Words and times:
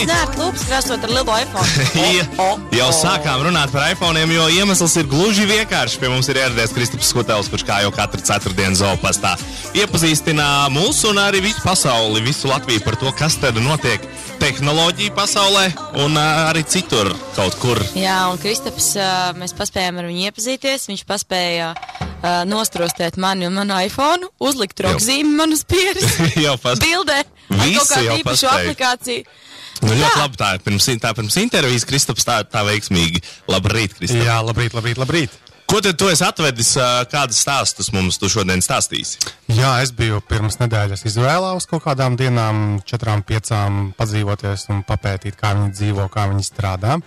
labrīt. 0.00 0.10
Nē, 0.10 0.34
klubs 0.34 0.64
krāsot 0.68 1.04
ar 1.04 1.12
lielu 1.12 1.36
iPhone. 1.44 1.68
Ja, 2.20 2.48
jau 2.74 2.88
sākām 2.94 3.44
runāt 3.44 3.72
par 3.74 3.86
iPhone, 3.90 4.20
jo 4.34 4.46
iemesls 4.54 4.96
ir 5.00 5.08
gluži 5.10 5.46
vienkāršs. 5.48 5.98
Pie 6.00 6.10
mums 6.12 6.28
ir 6.30 6.40
ieradies 6.40 6.72
Kristaps 6.74 7.10
Skutels, 7.12 7.50
kurš 7.52 7.64
kā 7.68 7.80
jau 7.84 7.92
katru 7.94 8.22
ceturtdienu 8.24 8.78
zoopastā 8.78 9.36
iepazīstina 9.76 10.68
mūsu 10.72 11.10
un 11.12 11.20
arī 11.22 11.42
visu 11.44 11.62
pasauli, 11.64 12.22
visu 12.24 12.50
Latviju 12.50 12.82
par 12.84 12.96
to, 13.00 13.10
kas 13.16 13.36
tad 13.40 13.58
notiek 13.62 14.02
tehnoloģiju 14.40 15.12
pasaulē 15.14 15.66
un 16.02 16.16
uh, 16.16 16.46
arī 16.48 16.64
citur 16.66 17.12
kaut 17.36 17.58
kur. 17.62 17.80
Jā, 17.98 18.22
un 18.32 18.40
Kristaps, 18.40 18.94
uh, 18.98 19.30
mēs 19.38 19.54
paspējām 19.58 20.00
ar 20.00 20.08
viņu 20.10 20.30
iepazīties. 20.30 20.88
Viņš 20.90 21.04
paspēja 21.08 21.74
uh, 21.76 22.40
nostrostēt 22.48 23.20
mani 23.20 23.46
un 23.50 23.58
manu 23.60 23.76
iPhone, 23.84 24.30
uzlikt 24.42 24.80
rokzīmi 24.86 25.36
manas 25.38 25.62
pieres, 25.68 26.16
jau 26.46 26.56
pas... 26.62 26.80
bildē, 26.82 27.22
kādu 27.50 28.08
jau 28.08 28.18
paspēja. 28.26 28.56
aplikāciju. 28.56 29.38
Nu, 29.80 29.94
ļoti 29.96 30.18
labi. 30.20 30.40
Tā 30.40 30.54
ir 30.56 30.64
pirms, 30.64 30.88
tā 31.02 31.12
pirms 31.16 31.38
intervijas 31.40 31.86
Kristaps 31.88 32.26
tā, 32.28 32.40
tā 32.48 32.64
veiksmīgi. 32.68 33.22
Labrīt, 33.50 33.96
Kristaps. 33.98 34.26
Jā, 34.26 34.40
labrīt, 34.44 34.76
labrīt, 34.76 35.00
labrīt. 35.00 35.38
Ko 35.70 35.78
tad 35.78 35.94
tu 35.94 36.08
esi 36.10 36.24
atvedis, 36.26 36.72
kādas 37.12 37.38
stāstus 37.44 37.92
mums 37.94 38.16
tu 38.18 38.26
šodien 38.26 38.58
stāstīsi? 38.64 39.20
Jā, 39.54 39.76
es 39.84 39.92
biju 39.94 40.18
pirms 40.26 40.58
nedēļas 40.58 41.04
Izrēlā 41.06 41.52
uz 41.54 41.68
kaut 41.70 41.84
kādām 41.84 42.16
dienām, 42.18 42.80
četrām, 42.82 43.22
piecām 43.22 43.92
padzīvoties 43.94 44.66
un 44.74 44.82
papētīt, 44.88 45.38
kā 45.38 45.54
viņi 45.54 45.70
dzīvo, 45.76 46.08
kā 46.10 46.26
viņi 46.32 46.48
strādā. 46.48 46.98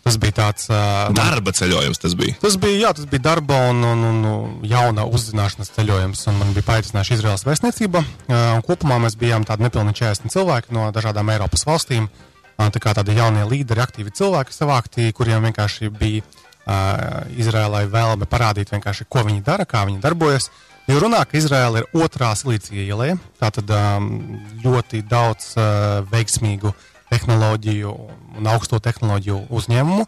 Tas 0.00 0.16
bija 0.16 0.32
tāds. 0.38 0.64
Uh, 0.72 1.10
Darba 1.12 1.52
ceļojums 1.52 2.00
tas 2.00 2.14
bija. 2.16 2.34
Tas 2.40 2.56
bija, 2.60 2.78
jā, 2.86 2.92
tas 2.96 3.04
bija 3.10 3.24
darba 3.26 3.58
un, 3.68 3.82
un, 3.84 4.04
un, 4.10 4.20
un 4.30 4.64
jauna 4.64 5.04
uzzināšanas 5.04 5.72
ceļojums. 5.76 6.22
un 6.32 6.38
Man 6.40 6.54
bija 6.56 6.66
paaicinājusi 6.70 7.18
Izraels 7.18 7.44
vēstniecība. 7.44 8.00
un 8.30 8.64
Kopumā 8.64 8.96
mēs 9.04 9.18
bijām 9.20 9.44
tādi 9.48 9.66
nepilni 9.66 9.92
40 9.92 10.32
cilvēki 10.32 10.72
no 10.76 10.88
dažādām 10.96 11.28
Eiropas 11.34 11.66
valstīm. 11.68 12.08
ā, 12.56 12.70
Tā 12.72 12.80
kā 12.80 12.94
tādi 12.96 13.18
jaunie 13.18 13.44
līderi, 13.44 13.84
aktīvi 13.84 14.14
cilvēki 14.16 14.56
savākti, 14.56 15.12
kuriem 15.12 15.44
vienkārši 15.50 15.92
bija 15.92 16.24
uh, 16.24 17.28
Izrēlai 17.36 17.84
vēlme 17.92 18.24
parādīt, 18.24 18.72
ko 19.08 19.24
viņi 19.28 19.44
dara, 19.44 19.68
kā 19.68 19.84
viņi 19.84 20.00
darbojas. 20.00 20.50
Jo 20.88 20.98
runā, 20.98 21.20
ka 21.28 21.36
Izraela 21.38 21.82
ir 21.82 21.86
otrā 21.94 22.32
silīcija 22.34 22.82
ielē, 22.82 23.12
tātad 23.38 23.68
um, 23.70 24.40
ļoti 24.64 25.04
daudz 25.06 25.52
uh, 25.54 26.00
veiksmīgu 26.10 26.72
tehnoloģiju 27.10 27.92
un 28.38 28.50
augsto 28.50 28.80
tehnoloģiju 28.82 29.44
uzņēmumu. 29.50 30.06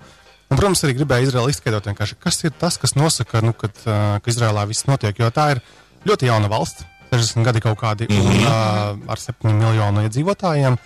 Un, 0.52 0.58
protams, 0.58 0.82
arī 0.84 0.98
gribēju 0.98 1.30
Izraēlu 1.30 1.52
izskaidrot, 1.52 1.86
kas 1.96 2.42
ir 2.44 2.52
tas, 2.60 2.76
kas 2.80 2.92
nosaka, 2.98 3.40
nu, 3.44 3.54
kad, 3.56 3.72
uh, 3.86 4.18
ka 4.20 4.32
Izraēlā 4.32 4.66
viss 4.68 4.88
notiek. 4.88 5.16
Jo 5.18 5.30
tā 5.32 5.54
ir 5.54 5.62
ļoti 6.08 6.28
jauna 6.28 6.50
valsts, 6.52 6.84
60 7.12 7.46
gadi 7.46 7.62
kaut 7.64 7.78
kādi, 7.80 8.08
mm 8.08 8.16
-hmm. 8.16 8.28
un 8.28 9.06
uh, 9.06 9.12
ar 9.12 9.18
7 9.18 9.52
miljonu 9.52 10.04
iedzīvotājiem. 10.08 10.76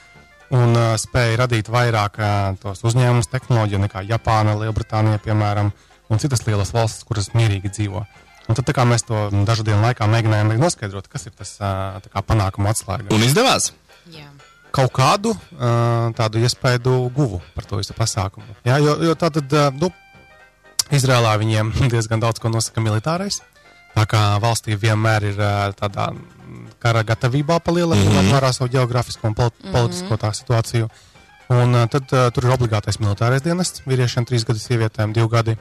Un 0.55 0.77
uh, 0.79 0.95
spēja 0.95 1.41
radīt 1.43 1.69
vairāk 1.69 2.21
uh, 2.23 2.59
tos 2.63 2.85
uzņēmumus, 2.87 3.31
tehnoloģiju 3.31 3.81
nekā 3.83 4.05
Japāna, 4.07 4.55
Lielbritānija, 4.61 5.19
piemēram, 5.19 5.73
un 6.09 6.19
citas 6.19 6.47
lielas 6.47 6.71
valstis, 6.73 7.05
kuras 7.05 7.33
mierīgi 7.35 7.71
dzīvo. 7.71 8.05
Un 8.47 8.55
tad, 8.55 8.71
mēs 8.87 9.03
to 9.03 9.27
dažu 9.47 9.67
dienu 9.67 9.83
laikā 9.83 10.07
mēģinājām 10.07 10.55
noskaidrot, 10.63 11.09
kas 11.09 11.27
ir 11.27 11.33
tas 11.35 11.57
uh, 11.59 12.23
panākuma 12.23 12.71
atslēga 12.71 13.11
Un 13.11 13.27
izdevās? 13.27 13.73
Jā. 14.15 14.31
Kaut 14.77 14.93
kādu 14.97 15.33
uh, 15.33 16.13
tādu 16.17 16.43
iespēju 16.45 16.97
guvu 17.15 17.41
par 17.57 17.69
to 17.69 17.81
visu 17.81 17.97
pasākumu. 17.97 18.59
Jā, 18.67 18.79
jo, 18.83 18.97
jo 19.09 19.17
tā 19.19 19.33
tad, 19.33 19.53
uh, 19.53 19.71
nu, 19.81 19.91
Izrēlā 20.95 21.35
viņiem 21.41 21.73
diezgan 21.95 22.23
daudz 22.23 22.43
ko 22.43 22.53
nosaka 22.53 22.85
militārais. 22.85 23.41
Tā 23.97 24.05
kā 24.05 24.21
valstī 24.43 24.77
vienmēr 24.77 25.31
ir 25.31 25.39
uh, 25.41 25.73
tādā 25.77 26.11
mm, 26.13 26.77
kara 26.83 27.03
gatavībā 27.07 27.59
palielināta, 27.65 28.11
mm 28.11 28.19
-hmm. 28.19 28.33
vērā 28.37 28.53
savu 28.53 28.71
geogrāfisko 28.75 29.31
un 29.31 29.35
pol 29.35 29.51
politisko 29.73 30.19
tā 30.21 30.33
situāciju. 30.37 30.91
Un 31.49 31.75
uh, 31.75 31.89
tad 31.89 32.13
uh, 32.13 32.29
tur 32.35 32.45
ir 32.45 32.53
obligātais 32.53 33.01
militārais 33.01 33.43
dienests, 33.43 33.83
vīriešiem 33.87 34.27
trīs 34.29 34.45
gadi, 34.45 34.61
sievietēm 34.61 35.13
divi 35.15 35.29
gadi. 35.33 35.57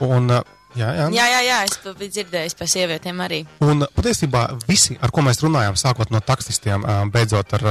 Un, 0.00 0.30
uh, 0.30 0.40
jā, 0.74 0.88
jā. 0.94 1.08
jā, 1.12 1.26
jā, 1.28 1.40
jā, 1.44 1.62
es 1.64 1.76
to 1.82 1.94
biju 1.94 2.10
dzirdējis 2.10 2.54
par 2.58 2.68
sievietēm 2.70 3.20
arī. 3.20 3.44
Un 3.60 3.86
patiesībā 3.96 4.46
visi, 4.68 4.96
ar 5.02 5.10
ko 5.10 5.26
mēs 5.26 5.42
runājam, 5.42 5.76
sākot 5.76 6.10
no 6.10 6.20
taksistiem, 6.20 6.86
beidzot 7.12 7.52
ar, 7.58 7.66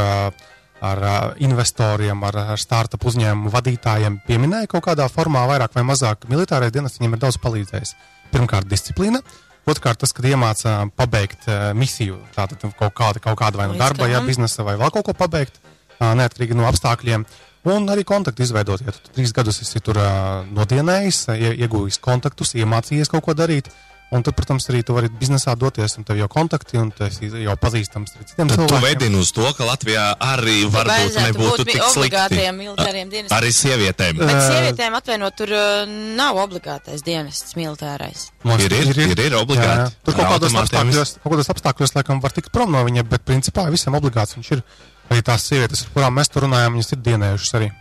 ar 0.84 1.04
investoriem, 1.44 2.24
ar, 2.28 2.38
ar 2.56 2.60
startup 2.60 3.06
uzņēmumu 3.08 3.52
vadītājiem, 3.54 4.18
pieminēja 4.28 4.68
kaut 4.74 4.84
kādā 4.90 5.08
formā, 5.12 5.46
vairāk 5.48 5.78
vai 5.78 5.86
mazāk, 5.88 6.28
militārais 6.32 6.74
dienas 6.76 6.98
viņiem 7.00 7.16
ir 7.16 7.22
daudz 7.24 7.38
palīdzējis. 7.44 7.96
Pirmkārt, 8.34 8.68
disciplīna. 8.68 9.22
Otrkārt, 9.70 10.02
tas, 10.02 10.12
kad 10.12 10.26
iemācā 10.28 10.74
pabeigt 11.00 11.46
uh, 11.48 11.70
misiju, 11.78 12.18
tātad 12.36 12.60
kaut 12.76 12.92
kāda, 12.98 13.22
kaut 13.24 13.38
kāda 13.40 13.62
vai 13.62 13.70
nu 13.72 13.78
darba, 13.80 14.10
ja 14.12 14.20
biznesa 14.26 14.66
vai 14.68 14.76
vēl 14.82 14.92
kaut 14.92 15.06
ko 15.08 15.14
pabeigt, 15.16 15.62
ā, 16.04 16.10
neatkarīgi 16.20 16.58
no 16.60 16.66
apstākļiem. 16.68 17.24
Un 17.72 17.88
arī 17.88 18.04
kontaktu 18.04 18.44
izveidot. 18.44 18.82
Ja 18.84 18.92
tu 18.92 19.14
trīs 19.16 19.32
gadus 19.32 19.62
esi 19.64 19.80
tur 19.80 19.96
uh, 20.02 20.44
nodienējis, 20.52 21.22
ie- 21.38 21.54
iegūjis 21.64 22.02
kontaktus, 22.04 22.52
iemācījies 22.60 23.08
kaut 23.14 23.24
ko 23.30 23.38
darīt, 23.40 23.70
Un 24.14 24.22
tad, 24.22 24.36
protams, 24.38 24.68
arī 24.70 24.84
tu 24.86 24.94
vari 24.94 25.08
biznesā 25.10 25.56
doties, 25.58 25.96
un 25.98 26.06
tev 26.06 26.20
jau 26.20 26.28
kontakti, 26.30 26.78
un 26.78 26.92
tu 26.94 27.08
jau 27.42 27.56
pazīstams 27.58 28.12
ar 28.14 28.28
citiem 28.30 28.52
Tad 28.52 28.60
tu 28.60 28.68
cilvēkiem. 28.68 28.84
veidini 28.86 29.18
uz 29.18 29.32
to, 29.34 29.48
ka 29.58 29.66
Latvijā 29.66 30.04
arī 30.22 30.58
varbūt 30.70 30.92
vajadzētu 30.92 31.26
nebūtu 31.32 31.64
būt 31.64 31.72
tik 31.72 31.88
slikti. 31.96 32.44
militāriem 32.60 33.10
dienestiem. 33.10 33.34
Arī 33.40 33.50
sievietēm. 33.58 34.22
Bet 34.22 34.42
sievietēm 34.46 34.98
atvainot, 35.00 35.38
tur 35.40 35.50
uh, 35.58 35.90
nav 36.20 36.38
obligātais 36.44 37.02
dienests 37.02 37.58
militārais. 37.58 38.28
Mums 38.46 38.64
Ir, 38.64 38.76
ir, 38.78 39.02
ir, 39.10 39.20
ir 39.32 39.38
obligāti. 39.42 39.66
Jā, 39.66 39.88
jā. 39.88 39.92
Tur 40.06 40.14
Ar 40.14 40.20
kaut 40.20 40.30
kādos, 40.36 40.54
automātiem 40.54 40.94
apstākļos, 40.94 41.16
kaut 41.24 41.34
kādos 41.34 41.50
apstākļos, 41.56 41.96
laikam, 41.98 42.22
var 42.22 42.32
tikt 42.38 42.52
prom 42.54 42.72
no 42.72 42.86
viņa, 42.86 43.04
bet 43.10 43.26
principā 43.26 43.66
visam 43.74 43.98
obligāts 43.98 44.38
viņš 44.38 44.52
ir. 44.58 44.62
Arī 45.10 45.26
tās 45.26 45.50
sievietes, 45.50 45.84
ar 45.84 45.90
kurām 45.98 46.14
mēs 46.16 46.30
tur 46.32 46.46
runājam, 46.46 46.78
viņas 46.78 46.94
ir 46.96 47.02
dienējušas 47.10 47.58
arī. 47.60 47.72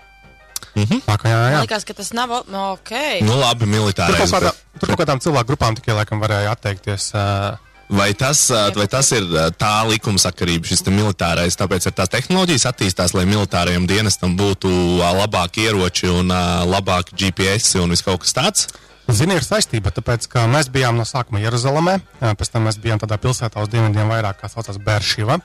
Mhm. 0.75 1.03
Tā 1.05 1.17
kā 1.21 1.29
jā, 1.29 1.37
jā. 1.37 1.59
Man 1.59 1.67
liekas, 1.67 1.85
ka 1.85 1.95
tas 1.99 2.13
nav 2.17 2.31
no, 2.49 2.63
ok. 2.79 2.95
Nu, 3.27 3.37
labi, 3.41 3.67
Tur 3.67 3.75
militārais. 3.75 4.23
kaut, 4.25 4.33
kādā, 4.39 4.55
tur 4.81 4.93
kaut 4.95 5.03
kādām 5.05 5.21
cilvēku 5.21 5.53
grupām 5.53 5.77
tikai 5.77 5.99
laikam 6.01 6.23
varēja 6.23 6.55
atteikties. 6.57 7.13
Uh, 7.15 7.61
Vai 7.93 8.15
tas, 8.17 8.47
vai 8.73 8.87
tas 8.89 9.11
ir 9.13 9.27
tā 9.61 9.73
likumsakarība, 9.85 10.65
šis 10.65 10.81
militārais? 10.89 11.59
Tāpēc 11.61 11.91
ir 11.91 11.93
tās 11.93 12.09
tehnoloģijas 12.09 12.65
attīstās, 12.71 13.13
lai 13.13 13.27
militārajam 13.29 13.85
dienestam 13.91 14.33
būtu 14.39 14.71
labāki 15.03 15.67
ieroči 15.67 16.09
un 16.09 16.33
labāki 16.73 17.19
GPS 17.21 17.75
un 17.83 17.93
viss 17.93 18.07
kaut 18.07 18.23
kas 18.25 18.33
tāds. 18.39 18.65
Zini, 19.13 19.37
ir 19.37 19.45
saistība, 19.45 19.93
tāpēc, 19.93 20.25
ka 20.31 20.47
mēs 20.49 20.71
bijām 20.73 20.97
no 20.97 21.05
sākuma 21.05 21.43
Jeruzalemē, 21.43 21.99
pēc 22.23 22.53
tam 22.55 22.65
mēs 22.71 22.79
bijām 22.81 23.03
tādā 23.03 23.19
pilsētā 23.21 23.61
uz 23.61 23.69
dienvidiem 23.69 24.09
vairāk, 24.09 24.41
kā 24.41 24.49
saucās 24.49 24.81
Bēršiva, 24.81 25.37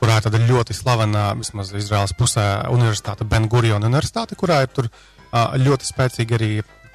kurā 0.00 0.20
ir 0.20 0.48
ļoti 0.48 0.76
slavena, 0.76 1.28
vismaz 1.38 1.72
Izraels 1.76 2.14
pusē, 2.16 2.46
universitāte 2.72 3.26
Ben-Gurion 3.28 3.84
universitāte, 3.86 4.36
kurā 4.38 4.62
ir 4.64 4.72
tur 4.72 4.90
ļoti 5.32 5.88
spēcīgi 5.88 6.36
arī 6.36 6.50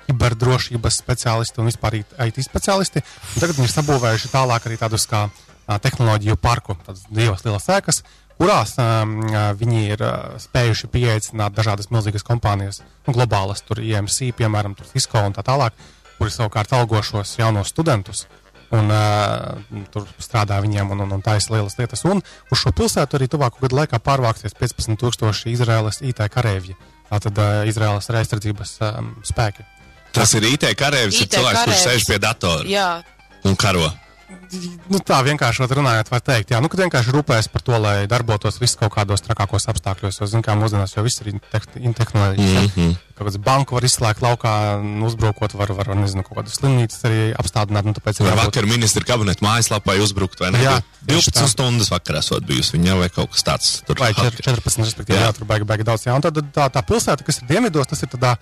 kiberdrošības 0.07 0.97
speciālisti 1.03 1.61
un 1.61 1.69
vispār 1.69 2.01
IT 2.01 2.41
speciālisti. 2.45 3.03
Un 3.35 3.43
tagad 3.43 3.57
viņi 3.59 3.69
ir 3.69 3.75
sabūvējuši 3.75 4.31
tālāk 4.33 4.67
arī 4.67 4.79
tādus 4.81 5.07
kā 5.09 5.27
tehnoloģiju 5.67 6.37
parku, 6.41 6.75
tādas 6.85 7.05
divas 7.09 7.45
lielas 7.45 7.69
ēkas, 7.71 8.01
kurās 8.41 8.73
um, 8.81 9.19
viņi 9.59 9.81
ir 9.93 10.03
uh, 10.03 10.35
spējuši 10.41 10.89
pieaicināt 10.91 11.53
dažādas 11.55 11.91
milzīgas 11.93 12.25
kompānijas, 12.27 12.81
nu, 13.05 13.13
globālas, 13.15 13.61
tur 13.65 13.79
IMC, 13.83 14.33
piemēram, 14.39 14.73
tur 14.75 14.89
Cisco 14.89 15.21
un 15.21 15.35
tā 15.37 15.45
tālāk, 15.45 15.77
kuri 16.17 16.33
savukārt 16.33 16.73
algo 16.73 17.01
šos 17.05 17.35
jaunos 17.37 17.69
studentus. 17.71 18.25
Un 18.71 18.87
uh, 18.87 19.83
tur 19.91 20.05
strādā 20.23 20.61
viņiem 20.63 20.93
un, 20.93 21.03
un, 21.03 21.09
un 21.17 21.23
taisa 21.25 21.51
lielas 21.51 21.75
lietas. 21.75 22.05
Un 22.07 22.21
uz 22.23 22.61
šo 22.61 22.71
pilsētu 22.75 23.17
arī 23.17 23.27
tuvāko 23.31 23.59
gadu 23.65 23.81
laikā 23.81 23.99
pārvāksies 23.99 24.55
15,000 24.55 25.51
Izraēlas 25.51 25.99
IT 26.07 26.23
kareivji. 26.31 26.77
Tātad 27.11 27.41
uh, 27.43 27.65
Izraēlas 27.67 28.07
aizsardzības 28.07 28.77
um, 28.87 29.11
spēki. 29.27 29.67
Tas 30.15 30.31
ir 30.35 30.47
IT 30.47 30.69
karavīrs, 30.79 31.19
ir 31.19 31.27
cilvēks, 31.31 31.65
kurš 31.65 31.75
karavīrs. 31.75 31.83
sēž 31.87 32.07
pie 32.07 32.19
datora 32.19 32.67
Jā, 32.67 32.87
un 33.47 33.59
karo. 33.59 33.89
Nu, 34.91 34.99
tā 34.99 35.21
vienkārši 35.23 35.67
runājot, 35.71 36.09
var 36.11 36.21
teikt, 36.25 36.51
jā, 36.51 36.59
nu, 36.63 36.67
kad 36.71 36.81
vienkārši 36.83 37.13
rūpējas 37.15 37.47
par 37.51 37.63
to, 37.63 37.77
lai 37.79 38.07
darbotos 38.11 38.59
viss 38.59 38.75
kaut 38.79 38.91
kādos 38.95 39.23
trakākos 39.23 39.67
apstākļos. 39.71 40.19
Jo, 40.19 40.27
zināmā 40.27 40.57
mērā, 40.57 40.59
mūsdienās 40.65 40.95
jau 40.97 41.03
viss 41.05 41.21
ir 41.23 41.37
tehnoloģiski. 41.51 42.65
Mm 42.65 42.71
-hmm. 42.75 42.97
Kaut 43.15 43.27
kāds 43.29 43.39
banku 43.45 43.75
var 43.75 43.85
izslēgt 43.85 44.21
laukā, 44.25 44.53
uzbrukot, 45.05 45.53
var, 45.53 45.71
var 45.77 45.91
nezinu, 45.95 46.23
kaut 46.23 46.39
kādas 46.39 46.57
slimnīcas 46.59 47.03
arī 47.07 47.21
apstādināt. 47.37 47.85
Nu, 47.85 47.93
tāpēc 47.93 48.19
Vai 48.23 48.35
vakar 48.35 48.65
ministra 48.65 49.03
kabineta 49.03 49.45
mājaslapai 49.45 49.99
uzbrukt 50.01 50.39
vai 50.39 50.51
ne? 50.51 50.63
Jā, 50.63 50.81
tieši 51.05 51.31
12 51.31 51.43
tā. 51.43 51.47
stundas 51.47 51.91
vakarā 51.91 52.19
esot 52.19 52.43
bijusi 52.43 52.77
viņa 52.77 52.97
vai 52.99 53.09
kaut 53.09 53.31
kas 53.31 53.43
tāds. 53.43 53.85
Tur 53.85 53.95
Vai 53.99 54.13
čet- 54.13 54.23
hacker. 54.23 54.41
14, 54.41 54.85
respektīvi, 54.85 55.19
Jā. 55.19 55.29
jā, 55.29 55.33
tur 55.37 55.45
baigi, 55.45 55.65
baigi 55.65 55.83
daudz. 55.83 56.05
Jā, 56.05 56.15
un 56.15 56.21
tad 56.21 56.33
tā, 56.35 56.69
tā 56.69 56.81
pilsēta, 56.83 57.23
kas 57.23 57.37
ir 57.41 57.47
dienvidos, 57.47 57.87
tas 57.87 58.01
ir 58.03 58.09
tādā, 58.09 58.37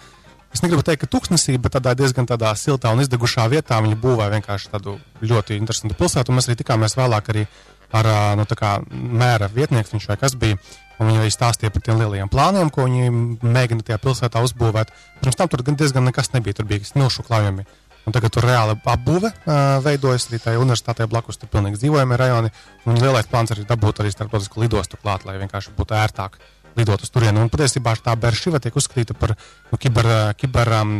es 0.54 0.64
negribu 0.64 0.84
teikt, 0.86 1.04
ka 1.04 1.12
tuksnesī, 1.18 1.58
bet 1.62 1.76
tādā 1.78 1.96
diezgan 1.98 2.28
tādā 2.30 2.52
siltā 2.58 2.94
un 2.94 3.04
izdegušā 3.04 3.48
vietā 3.52 3.80
viņi 3.86 3.98
būvē 4.02 4.30
vienkārši 4.36 4.72
tādu 4.74 4.98
ļoti 5.22 5.60
interesantu 5.60 5.98
pilsētu. 6.00 6.36
Mēs 6.36 6.50
arī 6.50 6.60
tikāmies 6.62 6.98
vēlāk 7.00 7.34
arī 7.34 7.48
ar 7.96 8.10
nu, 8.38 8.46
mēra 8.92 9.50
vietnieku, 9.54 9.96
viņš 9.96 10.08
vai 10.10 10.18
kas 10.22 10.38
bija. 10.40 10.60
Viņi 11.00 11.22
arī 11.22 11.32
stāstīja 11.32 11.72
par 11.72 11.84
tiem 11.86 12.00
lielajiem 12.02 12.28
plāniem, 12.28 12.70
ko 12.76 12.84
viņi 12.84 13.12
mēģina 13.40 13.86
tajā 13.88 14.00
pilsētā 14.04 14.42
uzbūvēt. 14.44 14.90
Pirms 15.22 15.38
tam 15.40 15.48
tur 15.48 15.64
gan 15.64 15.78
diezgan 15.80 16.04
nekas 16.04 16.34
nebija, 16.34 16.58
tur 16.58 16.68
bija 16.68 16.84
smilšu 16.84 17.24
klājumi. 17.24 17.64
Un 18.08 18.16
tagad 18.16 18.34
tur 18.36 18.44
reāli 18.48 18.76
apbūve 18.76 19.30
uh, 19.30 19.80
veidojas 19.86 20.28
arī 20.28 20.40
tajā 20.44 20.60
universitātē 20.60 21.08
blakus, 21.08 21.38
tur 21.40 21.52
pilnīgi 21.54 21.80
dzīvojami 21.80 22.20
rajoni. 22.20 22.52
Un 22.90 23.00
lielais 23.00 23.28
plāns 23.32 23.54
arī 23.56 23.64
dabūt 23.70 24.02
arī 24.04 24.12
starptautisku 24.12 24.64
lidostu 24.64 25.00
klāt, 25.00 25.24
lai 25.28 25.38
vienkārši 25.40 25.76
būtu 25.78 25.96
ērtāk 26.00 26.40
lidot 26.80 27.04
uz 27.06 27.12
turieni. 27.14 27.42
Un 27.42 27.52
patiesībā 27.52 27.96
tā 28.04 28.16
Beršīva 28.20 28.62
tiek 28.64 28.76
uzskatīta 28.80 29.14
par 29.18 29.36
nu, 29.36 29.80
kiber, 29.80 30.06
kiber 30.40 30.68
um, 30.82 30.94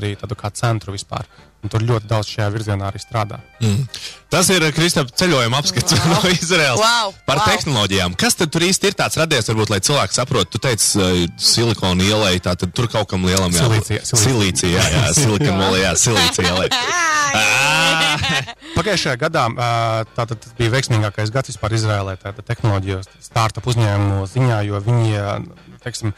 arī 0.00 0.10
tādu 0.20 0.34
kā 0.38 0.48
centru 0.54 0.90
vispār. 0.94 1.24
Un 1.62 1.70
tur 1.70 1.78
ļoti 1.86 2.08
daudz 2.10 2.26
šajā 2.26 2.48
virzienā 2.50 2.88
arī 2.88 2.98
strādā. 2.98 3.36
Mm. 3.62 3.84
Tas 4.34 4.48
ir 4.50 4.64
Kristap 4.74 5.12
ceļojuma 5.14 5.60
apskats 5.62 5.94
wow. 5.94 6.08
no 6.10 6.18
Izraels 6.32 6.80
Wow, 6.82 7.12
par 7.28 7.38
wow. 7.38 7.46
tehnoloģijām. 7.52 8.16
Kas 8.18 8.34
tad 8.40 8.50
tur 8.50 8.62
īsti 8.66 8.90
ir 8.90 8.96
tāds 8.98 9.14
radies, 9.20 9.46
varbūt, 9.52 9.70
lai 9.70 9.78
cilvēki 9.86 10.16
saprotu? 10.16 10.48
Tu 10.56 10.62
teici, 10.64 10.86
uh, 10.98 11.04
silikona 11.38 12.02
ielai, 12.02 12.34
tā 12.42 12.56
tad 12.58 12.74
tur 12.74 12.90
kaut 12.90 13.06
kam 13.12 13.22
lielam 13.28 13.54
jābūt. 13.54 13.94
Silīcija, 14.10 14.74
jā, 14.74 14.84
jā, 14.96 15.04
silikona 15.20 15.68
ielai, 15.68 15.80
jā, 15.84 15.92
silīcija 16.02 16.44
ielai. 16.50 16.68
Pagājušajā 18.72 19.18
gadā 19.20 19.44
ā, 19.52 19.68
tātad, 20.16 20.40
tas 20.42 20.54
bija 20.58 20.72
veiksmīgākais 20.72 21.30
gads 21.32 21.52
vispār 21.52 21.70
Izrēlē, 21.76 22.16
tātad 22.20 22.44
tehnoloģiju 22.48 22.98
startup 23.20 23.64
uzņēmumu 23.68 24.24
ziņā, 24.32 24.58
jo 24.66 24.76
viņi, 24.82 24.91
ā, 24.92 25.38
teiksim, 25.84 26.14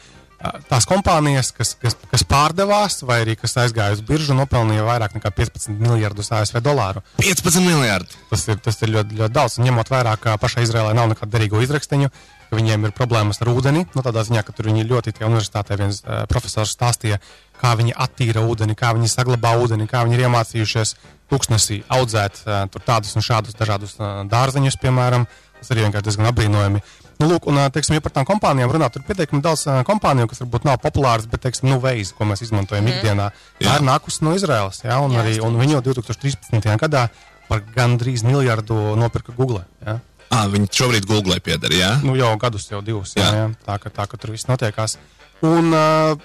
tās 0.69 0.85
kompānijas, 0.89 1.51
kas, 1.55 1.73
kas, 1.79 1.95
kas 2.11 2.23
pārdevās 2.27 2.99
vai 3.07 3.21
arī 3.23 3.35
kas 3.39 3.55
aizgāja 3.61 3.95
uz 3.95 4.01
biržu, 4.05 4.35
nopelnīja 4.37 4.85
vairāk 4.85 5.15
nekā 5.17 5.31
15 5.35 5.79
miljardus 5.79 6.31
ASV 6.35 6.59
dolāru. 6.63 7.03
15 7.21 7.63
miljardi. 7.65 8.17
Tas 8.29 8.45
ir, 8.49 8.59
tas 8.63 8.79
ir 8.81 8.93
ļoti, 8.95 9.19
ļoti 9.21 9.35
daudz, 9.35 9.57
un 9.59 9.69
ņemot 9.69 9.91
vērā, 9.91 10.15
ka 10.21 10.35
pašai 10.41 10.65
Izrēlē 10.67 10.93
nav 10.97 11.09
nekāda 11.13 11.37
derīgo 11.37 11.61
izraksteņu, 11.63 12.11
ka 12.49 12.59
viņiem 12.59 12.87
ir 12.87 12.93
problēmas 12.97 13.41
ar 13.41 13.51
ūdeni, 13.53 13.85
nu, 13.95 14.05
tādā 14.05 14.25
ziņā, 14.27 14.43
ka 14.45 14.53
tur 14.55 14.69
viņi 14.69 14.85
ļoti 14.89 15.15
tie 15.17 15.25
universitātē 15.27 15.79
viens 15.81 16.03
uh, 16.03 16.25
profesors 16.29 16.75
stāstīja, 16.75 17.19
kā 17.61 17.73
viņi 17.79 17.95
attīra 18.05 18.43
ūdeni, 18.45 18.77
kā 18.77 18.93
viņi 18.97 19.09
saglabā 19.11 19.55
ūdeni, 19.63 19.89
kā 19.89 20.03
viņi 20.05 20.19
ir 20.19 20.27
iemācījušies 20.27 20.93
tūkstnesī 21.31 21.81
audzēt 21.95 22.43
uh, 22.45 22.67
tādus 22.85 23.15
un 23.17 23.25
šādus 23.25 23.57
dažādus 23.57 23.97
uh, 23.97 24.21
dārzeņus, 24.29 24.77
piemēram. 24.83 25.25
Tas 25.55 25.71
arī 25.71 25.87
vienkārši 25.87 26.05
diezgan 26.05 26.29
apbrīnojami. 26.29 26.81
Nu, 27.21 27.29
lūk, 27.31 27.45
un, 27.47 27.59
teiksim, 27.71 27.95
ja 27.95 28.03
par 28.03 28.11
tām 28.15 28.25
kompānijām 28.27 28.73
runāt, 28.75 28.91
tur 28.91 29.03
ir 29.03 29.07
pietiekami 29.07 29.43
daudz 29.43 29.63
kompāniju, 29.87 30.27
kas 30.31 30.41
varbūt 30.43 30.65
nav 30.67 30.81
populāras, 30.83 31.27
bet, 31.31 31.45
teiksim, 31.45 31.69
nu, 31.71 31.77
veids, 31.83 32.11
ko 32.15 32.27
mēs 32.27 32.43
izmantojam 32.43 32.83
mm. 32.83 32.97
ikdienā, 32.97 33.29
tā 33.61 33.69
Jā. 33.69 33.77
ir 33.79 33.85
nākusi 33.87 34.25
no 34.27 34.33
Izraels. 34.35 34.81
Jā, 34.83 34.97
un, 35.03 35.15
Jā, 35.15 35.23
arī, 35.23 35.37
un 35.45 35.55
viņi 35.61 35.77
jau 35.77 35.85
2013. 35.93 36.67
gadā 36.81 37.05
par 37.47 37.63
gandrīz 37.75 38.25
miljardu 38.27 38.97
nopirka 38.99 39.35
Google. 39.37 39.63
Jā. 39.85 39.99
Ah, 40.33 40.47
viņi 40.51 40.67
šobrīd 40.73 41.07
Google 41.07 41.37
pieder, 41.43 41.71
jā? 41.71 41.93
Nu, 42.03 42.17
jau 42.19 42.33
gadus, 42.41 42.67
jau 42.71 42.81
divus. 42.83 43.13
Jā, 43.15 43.27
Jā. 43.29 43.43
jā. 43.45 43.49
Tā, 43.67 43.77
ka, 43.79 43.91
tā 43.93 44.07
ka 44.11 44.19
tur 44.19 44.33
viss 44.35 44.49
notiekās. 44.49 44.97
Un 45.45 45.71
uh, 45.71 46.17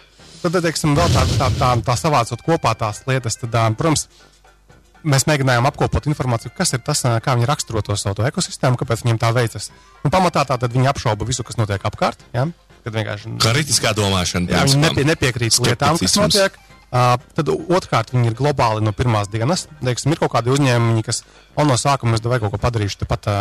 tad, 0.42 0.58
teiksim, 0.64 0.96
vēl 0.98 1.12
tā, 1.14 1.26
tā, 1.36 1.50
tā, 1.60 1.70
tā 1.86 1.96
savācot 2.00 2.42
kopā 2.46 2.74
tās 2.80 3.04
lietas, 3.06 3.36
tad, 3.42 3.54
uh, 3.54 3.70
protams, 3.78 4.08
mēs 5.04 5.26
mēģinājām 5.28 5.68
apkopot 5.70 6.08
informāciju, 6.10 6.52
kas 6.56 6.74
ir 6.76 6.82
tas, 6.84 7.02
kā 7.24 7.36
viņi 7.36 7.48
raksturo 7.48 7.82
to 7.84 7.96
savu 7.98 8.20
to 8.20 8.26
ekosistēmu, 8.28 8.78
kāpēc 8.80 9.04
viņiem 9.04 9.20
tā 9.20 9.32
veicas. 9.36 9.70
Un 10.04 10.12
pamatā 10.14 10.44
tā 10.48 10.58
tad 10.60 10.74
viņi 10.74 10.90
apšauba 10.92 11.28
visu, 11.28 11.46
kas 11.46 11.60
notiek 11.60 11.84
apkārt. 11.86 12.22
Ja? 12.36 12.48
Kad 12.84 12.96
vienkārši 12.96 13.36
Kritiskā 13.44 13.92
domāšana. 13.96 14.50
Jā, 14.52 14.64
viņi 14.68 14.82
nepie, 14.84 15.06
nepiekrīt 15.08 15.56
lietām, 15.64 16.00
kas 16.00 16.16
notiek. 16.16 16.60
Uh, 16.90 17.14
tad 17.38 17.46
otrkārt, 17.46 18.08
viņi 18.10 18.32
ir 18.32 18.34
globāli 18.34 18.82
no 18.82 18.90
pirmās 18.96 19.28
dienas. 19.30 19.68
Teiksim, 19.78 20.10
ir 20.10 20.18
kaut 20.18 20.32
kādi 20.32 20.50
uzņēmumi, 20.50 21.04
kas 21.06 21.22
no 21.54 21.76
sākuma 21.78 22.18
es 22.18 22.24
vai 22.24 22.40
kaut 22.42 22.50
ko 22.50 22.58
padarīšu, 22.58 23.04
tepat 23.04 23.28
uh, 23.30 23.36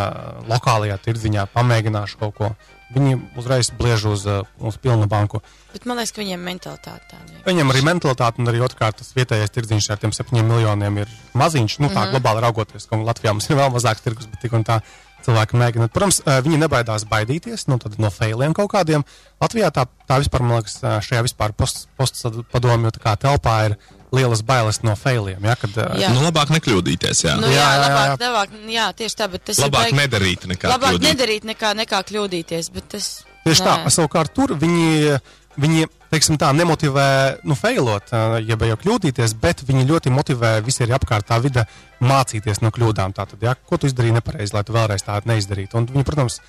lokālajā 0.52 1.00
tirdziņā, 1.08 1.48
pamēģināšu 1.56 2.20
kaut 2.22 2.36
ko. 2.38 2.52
Viņi 2.90 3.20
uzreiz 3.38 3.70
bliež 3.78 4.06
uz, 4.10 4.24
uh, 4.26 4.48
uz 4.66 4.78
pilnu 4.82 5.06
banku. 5.10 5.44
Bet 5.74 5.84
man 5.86 6.00
liekas, 6.00 6.14
ka 6.16 6.24
viņiem 6.24 6.42
mentalitāte 6.42 7.12
tāda. 7.12 7.42
Viņam 7.46 7.70
arī 7.70 7.84
mentalitāte, 7.86 8.42
un 8.42 8.50
arī 8.50 8.64
otrkārt, 8.66 8.98
tas 8.98 9.14
vietējais 9.14 9.54
tirdziņš 9.54 9.90
ar 9.94 10.02
tiem 10.02 10.16
septiņiem 10.16 10.50
miljoniem 10.50 10.98
ir 11.04 11.12
maziņš. 11.38 11.78
Nu, 11.84 11.92
tā 11.92 11.94
mm 11.94 12.00
-hmm. 12.00 12.16
globāli 12.16 12.42
raugoties, 12.48 12.90
ka 12.90 12.98
Latvijā 12.98 13.36
mums 13.36 13.50
ir 13.50 13.62
vēl 13.62 13.70
mazāks 13.76 14.02
tirgus, 14.02 14.26
bet 14.26 14.42
tik 14.42 14.58
un 14.58 14.66
tā 14.66 14.82
cilvēki 15.26 15.60
mēģina. 15.60 15.90
Protams, 15.94 16.22
eh, 16.26 16.42
viņi 16.46 16.60
nebaidās 16.64 17.06
baidīties 17.10 17.68
nu, 17.68 17.80
no 17.98 18.10
failiem 18.10 18.54
kaut 18.54 18.72
kādiem. 18.74 19.06
Latvijā 19.42 19.72
tā, 19.76 19.86
tā 20.08 20.20
vispār, 20.24 20.42
man 20.42 20.60
liekas, 20.60 20.80
eh, 20.84 21.00
šajā 21.04 21.24
vispār 21.28 21.54
postpadomju 21.54 22.92
telpā 22.92 23.56
ir 23.70 23.78
lielas 24.16 24.42
bailes 24.46 24.82
no 24.84 24.96
failiem. 24.98 25.44
Ja, 25.46 25.56
kad, 25.60 25.76
Jā. 26.00 26.10
Nu, 26.16 26.24
labāk 26.26 26.50
nekļūdīties, 26.56 27.24
jā. 27.28 27.36
Nu, 27.40 27.48
jā, 27.48 27.54
Jā, 27.54 27.66
jā, 27.66 27.74
jā, 27.76 27.84
labāk, 27.84 28.08
jā. 28.10 28.30
labāk, 28.30 28.56
jā, 28.74 28.88
tieši 29.02 29.16
tā, 29.20 29.28
labāk 29.30 29.92
ir 29.92 29.94
baigi- 29.94 30.00
nedarīt 30.02 30.48
nekā 30.50 30.72
labāk 30.72 30.96
kļūdīt. 30.96 31.08
nedarīt 31.10 31.44
nekā, 31.52 31.74
nekā 31.84 32.00
kļūdīties, 32.10 32.72
tas. 32.90 33.10
Tieši 33.46 33.62
tā, 33.64 33.76
nē. 33.86 33.92
savukārt 33.94 34.34
tur 34.36 34.56
viņi, 34.60 35.20
viņi 35.60 35.86
teiksim, 36.12 36.38
tā, 36.42 36.50
nemotivē, 36.58 37.40
nu, 37.46 37.56
failot, 37.56 38.10
jeb 38.46 38.62
jau 38.66 38.78
kļūdīties, 38.82 39.36
bet 39.40 39.62
viņi 39.68 39.86
ļoti 39.88 40.10
motivē 40.12 40.56
visi 40.66 40.84
arī 40.84 40.98
apkārtā 40.98 41.38
vide 41.42 41.66
mācīties 42.02 42.62
no 42.64 42.72
kļūdām. 42.72 43.14
Tātad, 43.14 43.38
ja, 43.46 43.54
ko 43.56 43.78
tu 43.78 43.88
izdarīji 43.90 44.18
nepareizi, 44.18 44.54
lai 44.56 44.64
tu 44.64 44.74
vēlreiz 44.74 45.06
tādu 45.06 45.30
neizdarītu. 45.32 45.76
Un 45.80 45.88
viņi, 45.88 46.06
protams, 46.08 46.40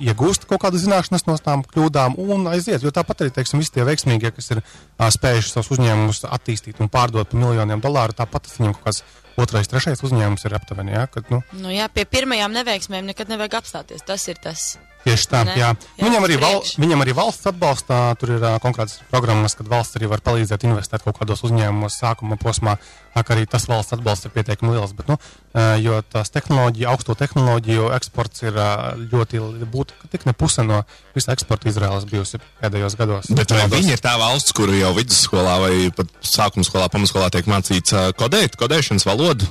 iegūst 0.00 0.46
kaut 0.50 0.62
kādu 0.64 0.80
zināšanas 0.80 1.26
no 1.28 1.36
tām 1.40 1.64
kļūdām 1.68 2.18
un 2.20 2.48
aiziet. 2.50 2.82
Jo 2.84 2.92
tāpat 2.94 3.24
arī, 3.24 3.34
teiksim, 3.36 3.60
visi 3.62 3.74
tie 3.76 3.86
veiksmīgie, 3.86 4.32
kas 4.36 4.52
ir 4.54 4.62
ā, 4.62 5.10
spējuši 5.12 5.54
savus 5.54 5.72
uzņēmumus 5.76 6.24
attīstīt 6.28 6.80
un 6.80 6.92
pārdot 6.92 7.30
par 7.30 7.42
miljoniem 7.42 7.82
dolāru, 7.84 8.16
tāpat 8.16 8.50
viņiem 8.56 8.76
kaut 8.78 8.90
kāds 8.90 9.02
otrais, 9.40 9.70
trešais 9.70 10.04
uzņēmums 10.04 10.46
ir 10.46 10.56
aptuveni. 10.58 10.96
Ja, 10.96 11.06
kad, 11.10 11.28
nu, 11.32 11.42
Nu, 11.60 11.72
jā, 11.72 11.88
pie 11.92 12.06
pirmajām 12.08 12.54
neveiksmēm 12.56 13.08
nekad 13.12 13.32
nevajag 13.32 13.60
apstāties. 13.60 14.04
Tas 14.06 14.26
ir 14.32 14.40
tas. 14.42 14.72
Tieši 15.00 15.28
tā, 15.32 15.44
Ne? 15.48 15.54
jā. 15.56 15.70
Jā, 15.96 16.04
Viņam, 16.04 16.24
arī 16.26 16.36
val, 16.40 16.58
viņam 16.76 17.02
arī 17.04 17.14
valsts 17.16 17.48
atbalsta, 17.48 18.00
tur 18.20 18.34
ir 18.36 18.42
uh, 18.44 18.58
konkrētas 18.60 18.98
programmas, 19.08 19.54
kad 19.56 19.68
valsts 19.70 19.96
arī 19.96 20.10
var 20.10 20.20
palīdzēt 20.24 20.66
investēt 20.68 21.04
kaut 21.06 21.16
kādos 21.16 21.40
uzņēmumos 21.48 21.96
sākuma 22.02 22.36
posmā. 22.40 22.76
Arī 23.16 23.46
tas 23.48 23.64
valsts 23.66 23.94
atbalsts 23.96 24.28
ir 24.28 24.34
pietiekami 24.34 24.74
liels. 24.76 24.92
Bet, 24.94 25.08
nu, 25.10 25.16
uh, 25.16 25.72
jo 25.80 25.98
tās 26.12 26.30
tehnoloģija, 26.34 26.90
augsto 26.92 27.16
tehnoloģiju 27.18 27.88
eksports 27.96 28.44
ir 28.44 28.58
uh, 28.60 28.92
ļoti 29.00 29.40
būtiski, 29.72 30.10
tik 30.12 30.28
ne 30.28 30.34
puse 30.36 30.62
no 30.66 30.82
visa 31.16 31.32
eksporta 31.34 31.70
Izraēlas 31.72 32.06
bijusi 32.10 32.38
pēdējos 32.60 32.98
gados. 33.00 33.32
Bet 33.34 33.56
vai 33.56 33.66
viņi 33.72 33.96
ir 33.96 34.04
tā 34.04 34.14
valsts, 34.20 34.52
kuru 34.56 34.76
jau 34.78 34.92
vidusskolā 34.98 35.56
vai 35.64 35.72
pat 35.96 36.12
sākuma 36.22 36.66
skolā, 36.68 36.90
pamatskolā 36.92 37.32
tiek 37.34 37.48
mācīts 37.50 37.96
ā, 37.96 38.10
kodēt, 38.20 38.60
kodēšanas 38.60 39.08
valodu? 39.08 39.48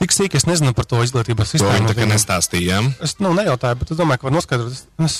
Tik 0.00 0.14
sīki 0.16 0.38
es 0.38 0.46
nezinu 0.48 0.72
par 0.76 0.86
to 0.88 1.02
izglītības 1.04 1.50
sistēmu. 1.54 1.90
tā 1.90 1.98
kā 1.98 2.08
nestāstījām. 2.08 2.88
Es 3.04 3.18
nu, 3.20 3.34
nejautāju, 3.36 3.76
bet 3.82 3.90
es 3.92 3.98
domāju, 3.98 4.22
ka 4.22 4.28
var 4.30 4.32
noskaidrot. 4.32 4.78
Es, 5.04 5.16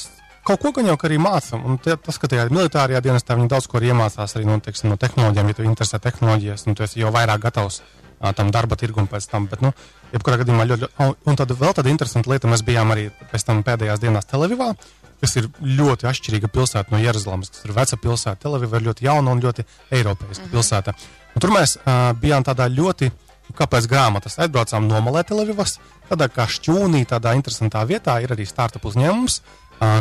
kaut 0.49 0.63
ko 0.63 0.73
gan 0.73 0.89
jau 0.89 0.97
arī 1.05 1.19
mācām. 1.21 1.67
Un 1.69 1.77
tie, 1.85 1.99
tas, 2.01 2.17
ka 2.17 2.31
tajā 2.33 2.47
militārajā 2.49 3.03
dienestā 3.05 3.37
viņi 3.37 3.51
daudz 3.53 3.69
ko 3.69 3.77
arī 3.77 3.93
iemācās 3.93 4.37
arī 4.39 4.49
no, 4.49 4.57
teiksim, 4.65 4.89
no 4.89 4.97
tehnoloģijām, 4.97 5.53
ja 5.53 5.59
tev 5.59 5.69
interesē 5.69 6.01
tehnoloģijas, 6.01 6.65
un 6.65 6.79
tu 6.79 6.87
esi 6.87 7.05
jau 7.05 7.13
vairāk 7.13 7.45
gatavs 7.45 7.83
ā, 8.25 8.33
tam 8.33 8.55
darba 8.57 8.81
tirgum 8.81 9.11
pēc 9.11 9.29
tam. 9.29 9.51
Bet, 9.53 9.61
nu, 9.61 9.75
jebkurā 10.15 10.41
gadījumā 10.41 10.69
ļoti, 10.73 10.89
ļoti, 10.89 11.21
un- 11.29 11.41
tad 11.45 11.57
vēl 11.61 11.77
tāda 11.77 11.93
interesanta 11.93 12.33
lieta, 12.33 12.49
mēs 12.49 12.65
bijām 12.65 12.97
arī 12.97 13.11
pēc 13.35 13.49
tam 13.53 13.61
pēdējās 13.69 14.01
dienās 14.01 14.33
Televivā, 14.33 14.73
kas 15.21 15.37
ir 15.37 15.53
ļoti 15.61 16.09
atšķirīga 16.09 16.49
pilsēta 16.49 16.89
no 16.89 17.05
Jeruzalemes, 17.05 17.53
kas 17.53 17.69
ir 17.69 17.77
veca 17.77 18.01
pilsēta. 18.01 18.41
Televiva 18.49 18.81
ir 18.81 18.89
ļoti 18.89 19.11
jauna 19.13 19.37
un 19.37 19.43
ļoti 19.45 19.69
eiropeiska 19.93 20.41
mm 20.41 20.49
-hmm. 20.49 20.55
pilsēta. 20.57 20.95
Un 21.35 21.41
tur 21.45 21.53
mēs 21.53 21.77
uh, 21.77 22.17
bijām 22.17 22.49
tādā 22.49 22.65
ļoti 22.73 23.11
Nu, 23.11 23.30
Kāpēc 23.57 23.89
grāmatas 23.91 24.39
aizbraucām 24.43 24.89
nomalē 24.89 25.25
Televivas? 25.29 25.79
Tādā 26.11 26.31
kā 26.33 26.47
šķūnī, 26.51 27.05
tādā 27.09 27.35
interesantā 27.39 27.83
vietā 27.89 28.19
ir 28.23 28.33
arī 28.35 28.47
startup 28.49 28.85
uzņēmums, 28.91 29.41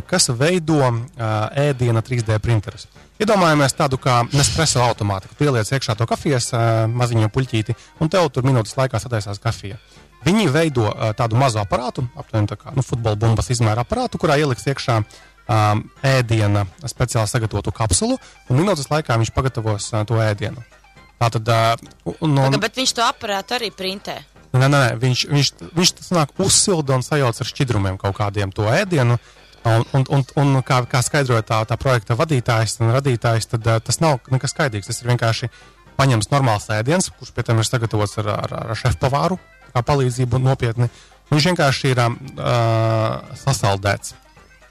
kas 0.10 0.30
veido 0.36 0.82
ā, 0.84 0.92
ēdiena 1.70 2.04
3D 2.04 2.40
printerus. 2.44 2.88
Iedomājamies 3.20 3.76
tādu 3.76 4.00
kā 4.00 4.22
Nespresso 4.32 4.82
automātu, 4.84 5.32
tu 5.38 5.48
ieliec 5.48 5.68
iekšā 5.72 5.96
to 6.00 6.08
kafijas 6.08 6.52
maziņo 6.88 7.32
puļķīti, 7.36 7.76
un 8.00 8.12
tev 8.12 8.30
tur 8.32 8.48
minūtes 8.48 8.78
laikā 8.80 9.00
sataisās 9.00 9.42
kafija. 9.44 9.80
Viņi 10.26 10.50
veido 10.52 10.90
tādu 11.16 11.40
mazu 11.40 11.62
aparātu, 11.62 12.04
aptuveni 12.20 12.50
tā 12.52 12.58
kā 12.60 12.74
nu, 12.76 12.84
futbola 12.84 13.20
bumbas 13.20 13.52
izmēra 13.54 13.86
aparātu, 13.88 14.20
kurā 14.20 14.36
ieliks 14.40 14.68
iekšā 14.68 14.98
um, 15.00 15.86
ēdiena 16.06 16.66
speciāli 16.88 17.32
sagatavotu 17.32 17.74
kapsulu, 17.76 18.20
un 18.50 18.60
minūtes 18.60 18.92
laikā 18.92 19.20
viņš 19.22 19.32
pagatavos 19.36 19.92
uh, 19.94 20.04
to 20.08 20.20
ēdienu. 20.24 20.64
Tātad, 21.20 21.50
uh, 21.52 22.14
un, 22.24 22.38
Paga, 22.40 22.62
bet 22.64 22.80
viņš 22.80 22.94
to 22.96 23.04
aparātu 23.04 23.58
arī 23.58 23.74
printē. 23.76 24.22
Nē, 24.56 24.70
nē, 24.72 24.84
viņš, 25.02 25.26
viņš, 25.30 25.50
viņš 25.78 25.92
tas 26.00 26.14
nāk 26.16 26.32
uzsilda 26.42 26.96
un 26.98 27.04
sajauc 27.06 27.38
ar 27.38 27.50
šķidrumiem 27.50 28.00
kaut 28.02 28.16
kādiem 28.18 28.54
to 28.56 28.66
ēdienu. 28.72 29.20
Un, 29.68 29.84
un, 29.94 30.06
un, 30.16 30.24
un 30.40 30.62
kā, 30.64 30.80
kā 30.90 31.02
skaidroja 31.04 31.44
tā, 31.46 31.60
tā 31.68 31.76
projekta 31.78 32.16
vadītājs 32.18 32.78
un 32.80 32.94
radītājs, 32.96 33.50
tad 33.52 33.68
uh, 33.68 33.82
tas 33.84 34.00
nav 34.00 34.24
nekas 34.32 34.56
skaidrīgs. 34.56 34.88
Tas 34.90 35.04
ir 35.04 35.12
vienkārši 35.12 35.52
paņems 36.00 36.32
normāls 36.32 36.70
ēdiens, 36.72 37.12
kurš 37.20 37.34
pie 37.36 37.44
tam 37.46 37.60
ir 37.60 37.68
sagatavots 37.68 38.16
ar, 38.24 38.32
ar, 38.40 38.56
ar 38.72 38.80
šefpavāru 38.80 39.38
kā 39.74 39.84
palīdzību 39.86 40.40
nopietni. 40.42 40.88
Viņš 41.30 41.50
vienkārši 41.52 41.92
ir 41.92 42.00
uh, 42.02 42.16
sasaldēts, 43.38 44.16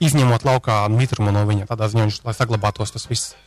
izņemot 0.03 0.43
laukā 0.47 0.81
mitrumu 0.91 1.31
no 1.35 1.45
viņa. 1.47 1.69
Tādā 1.69 1.87
ziņā 1.91 2.09
viņš 2.09 2.19
lai 2.25 2.35
saglabātos 2.35 2.91
tas 2.95 3.07
viss. 3.07 3.37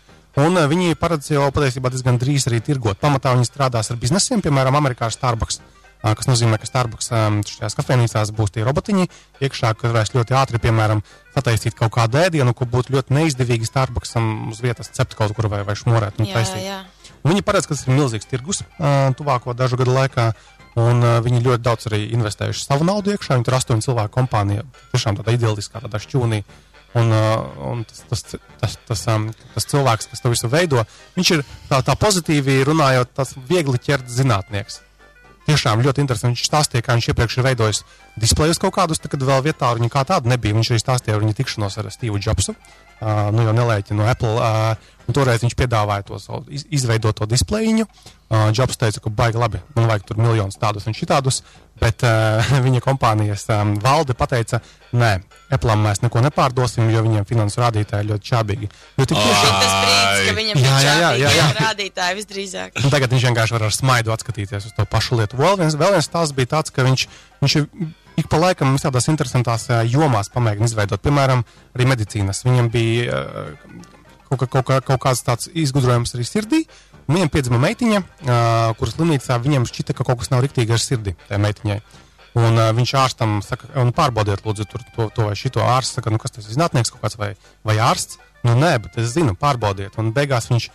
Un 0.40 0.56
uh, 0.56 0.64
viņi 0.64 0.96
paredz 0.96 1.28
jau 1.28 1.44
patiesībā 1.52 1.90
diezgan 1.92 2.16
drīz 2.20 2.46
arī 2.48 2.62
tirgot. 2.64 2.96
Pamatā 3.02 3.34
viņi 3.36 3.50
strādās 3.50 3.92
ar 3.92 3.98
biznesiem, 4.00 4.40
piemēram, 4.44 4.78
Amerikā 4.78 5.10
ar 5.10 5.12
Starbucks. 5.12 5.60
ā, 6.00 6.14
Kas 6.16 6.26
nozīmē, 6.30 6.56
ka 6.56 6.66
Starbucks 6.66 7.12
um, 7.12 7.42
šajās 7.44 7.76
kafejnīcās 7.76 8.32
būs 8.32 8.54
tie 8.54 8.64
robotiņi 8.64 9.10
iekšā, 9.44 9.74
kas 9.76 9.92
varēs 9.92 10.14
ļoti 10.16 10.36
ātri, 10.38 10.62
piemēram, 10.62 11.04
sataisīt 11.36 11.76
kaut 11.76 11.92
kādu 11.98 12.22
ēdienu, 12.22 12.56
ko 12.56 12.64
būtu 12.64 12.96
ļoti 12.96 13.12
neizdevīgi 13.12 13.68
Starbucksam 13.68 14.48
uz 14.54 14.64
vietas 14.64 14.88
cept 14.96 15.14
kaut 15.20 15.36
kur 15.36 15.50
vai, 15.52 15.62
vai 15.68 15.76
šmorēt. 15.76 16.16
Nu, 16.16 16.26
Jā, 16.26 16.42
jā. 16.64 16.80
Viņi 17.28 17.44
paredz, 17.44 17.68
ka 17.68 17.76
tas 17.76 17.84
ir 17.86 17.94
milzīgs 17.94 18.26
tirgus 18.26 18.64
uh, 18.64 19.12
tuvāko 19.18 19.52
dažu 19.54 19.76
gadu 19.76 19.92
laikā. 19.94 20.32
Un 20.80 21.04
uh, 21.04 21.18
viņi 21.20 21.44
ļoti 21.44 21.60
daudz 21.60 21.90
arī 21.90 22.06
investējuši 22.16 22.64
savu 22.64 22.88
naudu 22.88 23.12
iekšā. 23.12 23.36
Viņi 23.36 23.44
tur 23.44 23.58
astoņu 23.58 23.84
cilvēku 23.84 24.16
kompānija, 24.16 24.64
tiešām 24.94 25.20
tādā 25.20 25.34
ideāliskā, 25.36 25.82
tādā 25.84 26.00
šķūnī. 26.00 26.40
Uh, 26.40 26.71
un 27.70 27.84
tas, 27.88 28.04
tas, 28.10 28.24
tas, 28.60 28.78
tas, 28.88 29.02
um, 29.14 29.28
tas 29.54 29.68
cilvēks, 29.70 30.10
kas 30.12 30.22
to 30.22 30.32
visu 30.32 30.50
veido, 30.52 30.84
viņš 31.16 31.34
ir 31.36 31.44
tā, 31.70 31.80
tā 31.86 31.96
pozitīvi 31.96 32.60
runājot, 32.68 33.14
tas 33.16 33.32
viegli 33.48 33.80
ķert 33.80 34.10
zinātnieks. 34.12 34.82
Tiešām 35.42 35.82
ļoti 35.82 36.04
interesanti. 36.04 36.38
Viņš 36.38 36.46
stāstīja, 36.46 36.84
kā 36.86 36.94
viņš 36.94 37.08
iepriekš 37.10 37.38
ir 37.38 37.46
veidojis 37.48 37.80
displejus 38.22 38.60
kaut 38.62 38.76
kādus, 38.76 39.00
tā, 39.02 39.10
kad 39.10 39.24
vēl 39.26 39.42
vietā 39.42 39.72
viņa 39.74 39.88
kā 39.90 40.04
tāda 40.06 40.30
nebija. 40.30 40.54
Viņš 40.54 40.70
arī 40.70 40.82
stāstīja 40.82 41.16
par 41.16 41.24
viņa 41.24 41.38
tikšanos 41.40 41.78
ar 41.82 41.88
Stevu 41.90 42.20
Jobsu. 42.22 42.54
Nu 43.34 43.46
jau 43.46 43.54
nelēķi 43.56 43.96
no 43.98 44.06
Apple. 44.06 44.38
Un 45.08 45.16
toreiz 45.16 45.42
viņš 45.42 45.56
piedāvāja 45.58 46.04
to 46.06 46.18
savu 46.22 46.44
iz, 46.54 46.62
izveidoto 46.70 47.26
displejiņu. 47.26 47.86
Uh, 48.32 48.48
Jobs 48.56 48.78
teica, 48.80 49.00
ka 49.02 49.10
baigi 49.12 49.36
labi, 49.36 49.58
man 49.76 49.88
vajag 49.90 50.06
tur 50.08 50.20
miljonus 50.22 50.56
tādus 50.56 50.86
un 50.88 50.94
šitādus, 50.96 51.42
bet 51.82 52.00
uh, 52.06 52.52
viņa 52.64 52.80
kompānijas 52.84 53.44
um, 53.52 53.74
valde 53.82 54.14
pateica, 54.16 54.62
nē, 54.96 55.10
Apple 55.52 55.74
mēs 55.82 56.00
neko 56.00 56.22
nepārdosim, 56.24 56.88
jo 56.94 57.02
viņiem 57.04 57.26
finansu 57.28 57.60
rādītāji 57.60 58.08
ļoti 58.08 58.28
čābīgi. 58.30 58.70
Jo 58.96 59.08
tik 59.10 59.18
tiešām 59.18 59.58
Tas 59.58 59.74
brīdis, 59.82 60.22
ka 60.30 60.36
viņam 60.38 60.62
Jā, 60.62 60.76
jā, 60.80 60.94
jā, 61.02 61.10
jā, 61.20 61.32
jā. 61.36 61.48
rādītāji 61.58 62.18
visdrīzāk. 62.22 62.80
Un 62.80 62.94
tagad 62.94 63.12
viņš 63.12 63.26
vienkārši 63.28 63.58
var 63.58 63.66
ar 63.68 63.76
smaidu 63.76 64.14
atskatīties 64.14 64.70
uz 64.70 64.78
to 64.78 64.86
pašu 64.88 65.18
lietu. 65.20 65.36
Vēl 65.42 65.58
viens, 65.60 65.76
vēl 65.76 65.98
viens 65.98 66.08
stāsts 66.08 66.36
bija 66.38 66.54
tāds, 66.54 66.72
ka 66.72 66.86
viņš, 66.88 67.08
viņš 67.42 67.58
ik 68.20 68.28
pa 68.30 68.40
laikam 68.40 68.74
visādās 68.76 69.08
interesantās 69.12 69.68
jomās 69.90 70.30
pamēģina 70.32 70.70
izveidot. 70.70 71.02
Piemēram, 71.02 71.44
arī 71.76 71.88
medicīnas. 71.90 72.44
Viņam 72.46 72.70
bija 72.72 73.24
kaut, 74.28 74.46
kaut, 74.46 74.64
kā, 74.68 74.80
kaut 74.84 75.02
kāds 75.02 75.24
tāds 75.26 75.50
izgudrojums 75.52 76.14
arī 76.16 76.26
sirdī. 76.28 76.62
Viņam 77.10 77.32
piedzima 77.34 77.58
meitiņa, 77.62 78.00
kuras 78.78 78.94
slimnīcā 78.94 79.36
viņam 79.42 79.66
šķita, 79.68 79.96
ka 79.96 80.06
kaut 80.06 80.22
kas 80.22 80.30
nav 80.32 80.44
riktīgi 80.44 80.74
ar 80.74 80.82
sirdi 80.82 81.16
tajā 81.26 81.40
meitiņai. 81.42 81.80
Un 82.40 82.56
uh, 82.56 82.70
viņš 82.72 82.92
ārstam 82.96 83.40
saka, 83.44 83.68
pārbaudiet, 83.92 84.40
lūdzu, 84.46 84.64
tur, 84.70 84.84
to, 84.94 85.08
to 85.12 85.26
vai 85.26 85.34
šito 85.36 85.60
ārstu. 85.60 85.98
Saka, 85.98 86.12
nu, 86.14 86.20
kas 86.22 86.32
tas 86.32 86.46
ir 86.46 86.54
zinātnieks 86.54 86.94
kaut 86.94 87.02
kāds 87.04 87.18
vai, 87.20 87.34
vai 87.66 87.76
ārsts? 87.84 88.16
Nu, 88.46 88.54
nē, 88.58 88.70
bet 88.86 88.96
es 89.02 89.12
zinu, 89.12 89.34
pārbaudiet. 89.38 89.98
Un 90.00 90.14
beigās 90.16 90.48
viņš 90.48 90.70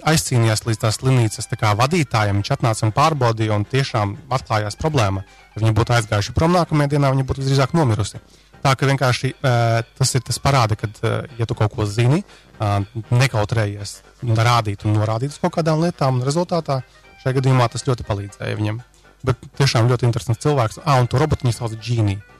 aizcīnījās 0.00 0.64
līdz 0.66 0.80
tās 0.84 0.98
slimnīcas 1.00 1.50
tā 1.50 1.72
vadītājiem. 1.76 2.38
Viņš 2.40 2.52
atnāca 2.54 2.86
un 2.86 2.94
pārbaudīja, 2.96 3.56
un 3.56 3.66
tiešām 3.68 4.14
atklājās 4.32 4.78
problēma. 4.80 5.24
Ja 5.52 5.62
viņa 5.62 5.74
būtu 5.76 5.96
aizgājuši 5.98 6.34
prom 6.36 6.54
nākamajā 6.56 6.94
dienā, 6.94 7.12
viņa 7.12 7.26
būtu 7.28 7.44
visdrīzāk 7.44 7.74
nomirusi. 7.76 8.22
Tā 8.62 8.72
ka 8.78 8.86
vienkārši 8.86 9.32
uh, 9.34 9.82
tas 9.98 10.14
ir 10.14 10.22
tas 10.22 10.38
parāda, 10.38 10.78
ka, 10.78 10.88
uh, 11.02 11.26
ja 11.38 11.48
tu 11.50 11.56
kaut 11.58 11.74
ko 11.74 11.86
zini, 11.88 12.22
uh, 12.22 12.78
nekautrējies 13.10 13.96
rādīt 14.22 14.86
un 14.86 14.94
norādīt 14.96 15.34
uz 15.34 15.40
kaut 15.42 15.56
kādām 15.58 15.82
lietām, 15.82 16.20
un 16.20 16.26
rezultātā 16.26 16.80
šajā 17.24 17.40
gadījumā 17.40 17.66
tas 17.72 17.84
ļoti 17.88 18.06
palīdzēja 18.06 18.58
viņam. 18.60 18.78
Bet 19.26 19.42
tiešām 19.58 19.90
ļoti 19.90 20.06
interesants 20.08 20.42
cilvēks. 20.42 20.80
Ah, 20.86 21.02
un 21.02 21.10
to 21.10 21.18
robotu 21.18 21.46
viņa 21.46 21.58
sauc 21.58 21.74
Džīniju. 21.78 22.31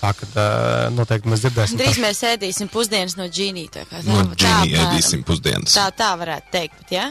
Tā 0.00 0.14
ka 0.16 0.26
uh, 0.32 0.90
noteikti 0.96 1.28
mēs 1.28 1.42
dzirdēsim. 1.44 1.76
Drīz 1.80 1.98
mēs 2.00 2.22
ēdīsim 2.24 2.70
pusdienas 2.72 3.18
no 3.20 3.26
džīnī. 3.28 3.66
Tā, 3.74 3.82
kā 3.90 4.00
tā, 4.00 4.06
No 4.08 4.22
tā 4.32 4.52
apmēram. 4.62 4.86
ēdīsim 4.94 5.24
pusdienas. 5.28 5.74
Tā, 5.76 5.90
tā 5.92 6.14
varētu 6.16 6.48
teikt, 6.54 6.78
bet, 6.80 6.94
ja? 6.96 7.10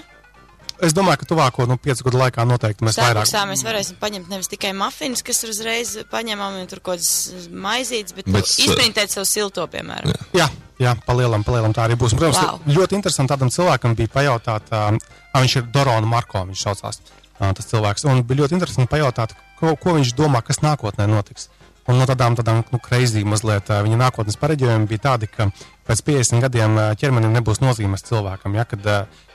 Es 0.81 0.93
domāju, 0.95 1.19
ka 1.21 1.27
tuvāko 1.27 1.65
nu, 1.67 1.75
piecu 1.77 2.05
gadu 2.07 2.17
laikā 2.21 2.45
noteikti 2.47 2.85
mēs 2.87 2.95
vairāk. 2.97 3.27
Sākušā 3.27 3.41
mēs 3.49 3.63
varēsim 3.67 3.97
paņemt 3.99 4.29
nevis 4.31 4.47
tikai 4.47 4.71
mafinus, 4.79 5.21
kas 5.27 5.43
ir 5.43 5.51
uzreiz 5.51 5.91
paņemami, 6.09 6.61
un 6.63 6.69
tur 6.71 6.79
kaut 6.79 6.95
kādas 7.01 7.49
maizītes, 7.51 8.15
bet, 8.15 8.29
Bet 8.31 8.47
s- 8.47 8.57
izprintēt 8.63 9.11
savu 9.11 9.27
silto, 9.27 9.65
piemēram. 9.67 10.15
Jā, 10.39 10.47
jā 10.79 10.95
palielam, 11.05 11.43
palielam 11.43 11.75
tā 11.75 11.83
arī 11.89 11.99
būs. 11.99 12.15
Protams, 12.15 12.39
Wow. 12.39 12.61
ļoti 12.79 12.95
interesanti 12.95 13.33
tādam 13.35 13.51
cilvēkam 13.51 13.93
bija 13.99 14.07
pajautāt, 14.15 14.71
uh, 14.71 14.97
viņš 15.35 15.57
ir 15.61 15.67
Dorona 15.75 16.07
Marko, 16.07 16.45
viņš 16.47 16.63
saucās 16.63 17.01
uh, 17.03 17.51
tas 17.53 17.65
cilvēks. 17.69 18.07
Un 18.07 18.23
bija 18.23 18.45
ļoti 18.45 18.55
interesanti 18.57 18.89
pajautāt, 18.95 19.35
ko, 19.59 19.75
ko 19.75 19.99
viņš 19.99 20.15
domā, 20.15 20.41
kas 20.41 20.63
nākotnē 20.63 21.05
notiks. 21.11 21.49
Un 21.89 21.97
no 21.97 22.05
tādām, 22.05 22.35
tādām 22.37 22.61
nu, 22.69 22.77
kreizī 22.85 23.23
mazliet 23.25 23.71
viņa 23.71 23.97
nākotnes 23.97 24.37
pareģojumi 24.37 24.85
bija 24.91 25.01
tādi, 25.07 25.29
ka 25.31 25.47
pēc 25.89 26.03
50 26.05 26.43
gadiem 26.45 26.77
ķermenim 27.01 27.33
nebūs 27.33 27.63
nozīmes 27.63 28.05
cilvēkam. 28.05 28.59
Ja, 28.59 28.67
kad, 28.69 28.85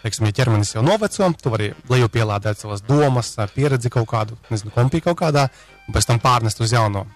teiksim, 0.05 0.29
ja 0.31 0.37
ķermenis 0.39 0.77
jau 0.77 0.85
noveco, 0.87 1.33
tu 1.41 1.51
vari 1.51 1.73
leju 1.91 2.13
pielādēt 2.15 2.63
savas 2.63 2.85
domas, 2.87 3.33
pieredzi 3.57 3.91
kaut 3.91 4.07
kādu, 4.13 4.39
nezinu, 4.55 4.71
kompī 4.77 5.03
kaut 5.03 5.19
kādā, 5.25 5.49
un 5.89 5.99
pēc 5.99 6.13
tam 6.13 6.23
pārnest 6.23 6.63
uz 6.63 6.77
jauno. 6.77 7.09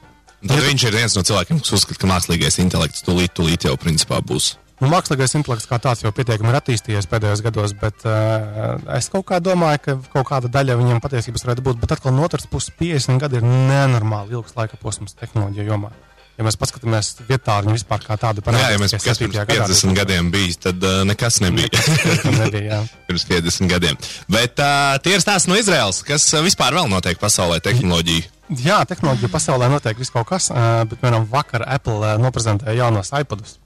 Tad 0.43 0.63
viņš 0.63 0.89
ir 0.89 0.99
viens 0.99 1.15
no 1.19 1.23
cilvēkiem, 1.27 1.63
kas 1.63 1.75
uzskata, 1.79 2.03
ka 2.03 2.11
mākslīgais 2.11 2.59
intelekts 2.63 3.07
tūlīt, 3.07 3.35
tūlīt 3.39 3.71
jau 3.71 3.79
principā 3.79 4.19
būs. 4.23 4.57
Nu, 4.79 4.87
mākslīgais 4.93 5.35
intelekts 5.35 5.67
kā 5.67 5.81
tāds 5.83 6.05
jau 6.05 6.13
pietiekami 6.15 6.53
ir 6.53 6.57
attīstījies 6.61 7.09
pēdējos 7.11 7.41
gados, 7.43 7.73
bet 7.81 8.05
uh, 8.07 8.77
es 8.95 9.09
kaut 9.11 9.27
kā 9.27 9.41
domāju, 9.43 9.81
ka 9.83 9.97
kaut 10.13 10.29
kāda 10.29 10.51
daļa 10.55 10.77
viņam 10.79 11.03
patiesības 11.03 11.47
varētu 11.47 11.65
būt. 11.67 11.81
Bet 11.83 11.97
atkal 11.97 12.15
no 12.15 12.23
otras 12.27 12.47
puses, 12.47 12.71
50 12.79 13.19
gadi 13.19 13.41
ir 13.41 13.49
nenormāli 13.49 14.39
ilgs 14.39 14.55
laika 14.55 14.79
posms 14.79 15.19
tehnoloģiju 15.19 15.67
jomā. 15.73 15.91
Ja 16.39 16.47
mēs 16.47 16.55
paskatāmies 16.55 17.17
vietā, 17.27 17.57
viņa 17.67 17.75
vispār 17.75 18.05
kā 18.07 18.15
Nu, 18.23 18.55
jā, 18.55 18.71
ja 18.71 18.79
mēs 18.79 18.95
kas 18.95 19.19
pirms 19.19 19.41
50 19.51 19.99
gadiem 19.99 20.31
bijis, 20.31 20.61
tad 20.63 20.85
uh, 20.87 21.01
nekas 21.09 21.41
nebija. 21.43 21.83
nebija. 22.39 22.79
Jā. 22.79 22.81
pirms 23.11 23.27
50 23.27 23.73
gadiem. 23.75 23.99
Bet 24.31 24.63
uh, 24.63 24.95
tie 25.03 25.19
ir 25.19 25.25
stāsti 25.25 25.51
no 25.51 25.59
Izraels, 25.59 26.05
kas 26.07 26.31
uh, 26.37 26.45
vispār 26.47 26.79
vēl 26.79 26.87
notiek 26.87 27.19
pasaulē 27.19 27.59
tehnoloģiju. 27.67 28.31
jā, 28.63 28.79
tehnoloģija 28.87 29.35
pasaulē 29.35 29.67
notiek 29.75 29.99
viss 29.99 30.15
kaut 30.15 30.31
kas, 30.31 30.53
uh, 30.55 30.85
bet, 30.87 31.01
piemēram, 31.03 31.27
vakar 31.35 31.67
Apple 31.67 31.99
uh, 32.05 32.15
noprezentēja 32.23 32.85
jaunos 32.85 33.11
iPadus. 33.19 33.59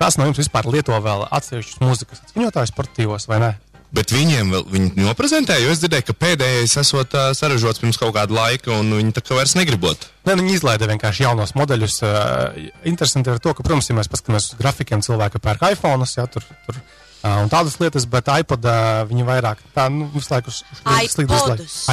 Kāds 0.00 0.16
no 0.16 0.28
jums 0.28 0.40
vispār 0.40 0.68
lieto 0.72 0.96
vēl 1.04 1.26
atsevišķus 1.28 1.82
mūzikas 1.84 2.22
atskaņotājus 2.24 2.72
portīvos 2.76 3.28
vai 3.28 3.42
ne? 3.42 3.50
Bet 3.90 4.12
viņiem 4.14 4.52
vēl 4.54 4.64
viņi 4.70 5.02
noprezentēja, 5.02 5.64
jo 5.64 5.72
es 5.74 5.80
dzirdēju, 5.82 6.06
ka 6.06 6.14
pēdējais 6.14 6.76
esot 6.78 7.14
uh, 7.18 7.32
saražots 7.34 7.82
pirms 7.82 7.98
kaut 7.98 8.14
kāda 8.14 8.36
laika, 8.36 8.70
un 8.76 8.92
viņi 8.94 9.16
tā 9.16 9.22
kā 9.24 9.34
vairs 9.34 9.56
negribot. 9.58 10.06
Ne, 10.28 10.36
viņi 10.38 10.54
izlaida 10.60 10.86
vienkārši 10.86 11.24
jaunos 11.26 11.56
modeļus. 11.58 11.96
Uh, 12.06 12.68
interesanti 12.86 13.34
ir 13.34 13.42
to, 13.42 13.50
ka, 13.50 13.66
protams, 13.66 13.90
ja 13.90 13.98
mēs 13.98 14.10
paskatāmies 14.12 14.52
uz 14.52 14.60
grafikiem, 14.62 15.02
cilvēki 15.02 15.42
pērk 15.42 15.66
iPhone, 15.72 16.06
ja, 16.06 16.28
tur, 16.30 16.46
tur, 16.68 16.78
uh, 17.22 17.38
un 17.42 17.50
tādas 17.52 17.76
lietas, 17.80 18.06
bet 18.10 18.28
iPod 18.40 18.64
uh, 18.68 19.02
viņi 19.10 19.26
vairāk 19.28 19.60
tā, 19.76 19.86
nu, 19.92 20.08
visu 20.14 20.32
laiku 20.32 20.52
uz 20.52 20.60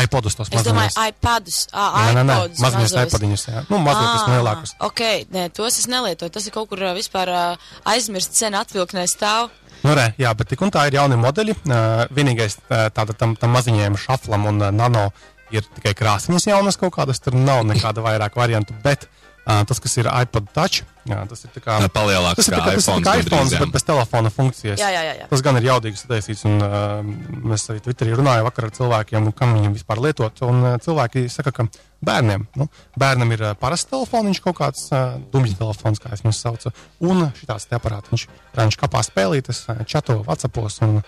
iPodus. 0.01 0.37
tos 0.39 0.51
Es 0.51 0.65
domāju, 0.65 0.93
iPadus, 1.11 1.59
ā, 1.73 1.87
Nē, 2.07 2.15
nē, 2.17 2.25
nē, 2.29 2.37
mazos. 2.63 2.95
iPodiņus, 3.03 3.45
jā. 3.49 3.63
Nu, 3.69 3.79
mazliet 3.83 4.09
Ā, 4.23 4.33
lielākus. 4.37 4.75
Ok, 4.87 5.03
nē, 5.33 5.47
tos 5.55 5.79
es 5.81 5.89
nelietoju. 5.91 6.33
Tas 6.33 6.47
ir 6.47 6.55
kaut 6.55 6.71
kur 6.71 6.83
vispār 6.97 7.31
ā, 7.33 7.45
aizmirsts 7.93 8.43
sen 8.43 8.57
atvilknē 8.57 9.07
stāv. 9.11 9.51
Nu, 9.83 9.93
re, 9.97 10.09
jā, 10.17 10.31
bet 10.37 10.49
tik 10.51 10.63
un 10.65 10.73
tā 10.73 10.87
ir 10.89 10.97
jauni 10.97 11.19
modeļi. 11.21 11.57
Uh, 11.67 12.05
vienīgais 12.15 12.59
uh, 12.63 12.87
tāda 12.93 13.13
tam, 13.17 13.35
tam 13.39 13.53
maziņajam 13.57 13.99
šaflam 14.07 14.47
un 14.49 14.63
uh, 14.63 14.71
nano 14.73 15.09
ir 15.53 15.63
tikai 15.77 15.93
krāsainas 15.95 16.47
jaunas 16.49 16.79
kaut 16.79 16.95
kādas, 16.97 17.21
tur 17.23 17.37
nav 17.37 17.63
nekāda 17.67 18.03
vairāk 18.03 18.35
variantu. 18.39 18.75
Bet 18.83 19.05
uh, 19.05 19.16
tas, 19.47 19.79
kas 19.79 19.93
ir 20.01 20.09
iPod 20.11 20.49
Touch, 20.55 20.83
jā, 21.07 21.17
tas 21.29 21.45
ir 21.45 21.63
kā. 21.63 21.77
Palielāks 21.95 22.41
Tas 22.41 22.49
ir 22.49 22.55
kā 22.55 22.59
tā 22.59 22.65
kā, 22.65 22.73
tas 22.75 22.87
ir 22.87 22.91
iPhones 22.91 23.07
kā 23.07 23.13
iPhones, 23.21 23.53
jā. 23.55 23.59
bet 23.63 23.75
bez 23.77 23.85
telefona 23.87 24.31
funkcijas. 24.33 24.81
Jā, 24.81 24.89
jā, 24.91 25.03
jā, 25.07 25.13
jā. 25.21 25.27
Tas 25.31 25.43
gan 25.45 25.59
ir 25.59 25.67
jaudīgi 25.69 26.01
sataisīts, 26.01 26.43
un 26.49 26.57
uh, 26.65 27.11
mēs 27.47 27.67
arī 27.71 27.83
Twitterī 27.85 28.17
runājām 28.19 28.47
vakar 28.49 28.67
ar 28.67 28.73
cilvēkiem, 28.75 29.27
nu, 29.29 29.35
kam 29.37 29.55
viņam 29.55 29.77
vispār 29.77 30.01
lietot. 30.03 30.41
Un 30.47 30.59
uh, 30.65 30.75
cilvēki 30.83 31.27
saka, 31.31 31.53
ka 31.55 31.67
bērniem, 32.07 32.43
nu, 32.59 32.67
bērnam 32.99 33.31
ir 33.37 33.45
uh, 33.45 33.53
parasts 33.59 33.89
telefons, 33.91 34.41
kaut 34.43 34.59
kāds 34.59 34.89
uh, 34.91 35.15
dumjš 35.31 35.55
telefons, 35.61 36.03
kā 36.03 36.11
es 36.15 36.25
viņu 36.25 36.35
saucu, 36.35 36.73
un 37.07 37.29
šitās 37.39 37.69
te 37.69 37.79
aparāti, 37.79 38.11
viņš, 38.13 38.27
viņš 38.59 38.79
kapā 38.83 39.05
spēlītes, 39.07 39.63
uh, 39.71 39.85
čato, 39.87 40.19
whatsappos 40.27 40.81
un, 40.85 40.99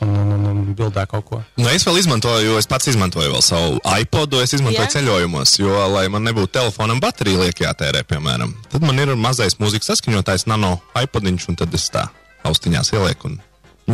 un, 0.00 0.08
un, 0.08 0.32
un, 0.32 0.46
un 0.50 0.74
bildē 0.78 1.04
kaut 1.10 1.26
ko. 1.28 1.40
Nu, 1.60 1.68
es 1.72 1.84
vēl 1.86 2.00
izmantoju, 2.02 2.46
jo 2.46 2.58
es 2.60 2.68
pats 2.70 2.90
izmantoju 2.92 3.40
savu 3.44 3.78
iPodu, 4.00 4.40
es 4.42 4.54
izmantoju 4.56 4.86
Jā. 4.86 4.94
ceļojumos, 4.96 5.54
jo, 5.60 5.76
lai 5.92 6.06
man 6.12 6.26
nebūtu 6.28 6.54
telefonam 6.58 7.00
baterija 7.02 7.44
liek 7.44 7.64
jātērē, 7.64 8.04
piemēram, 8.08 8.54
tad 8.72 8.84
man 8.86 8.98
ir 9.02 9.14
mazais 9.18 9.58
mūzikas 9.60 9.92
saskaņotājs 9.92 10.48
nano 10.50 10.78
iPodiņš, 10.98 11.48
un 11.52 11.60
tad 11.62 11.74
es 11.78 11.88
tā 11.92 12.08
austiņās 12.48 12.94
ielieku. 12.96 13.32
Un, 13.32 13.40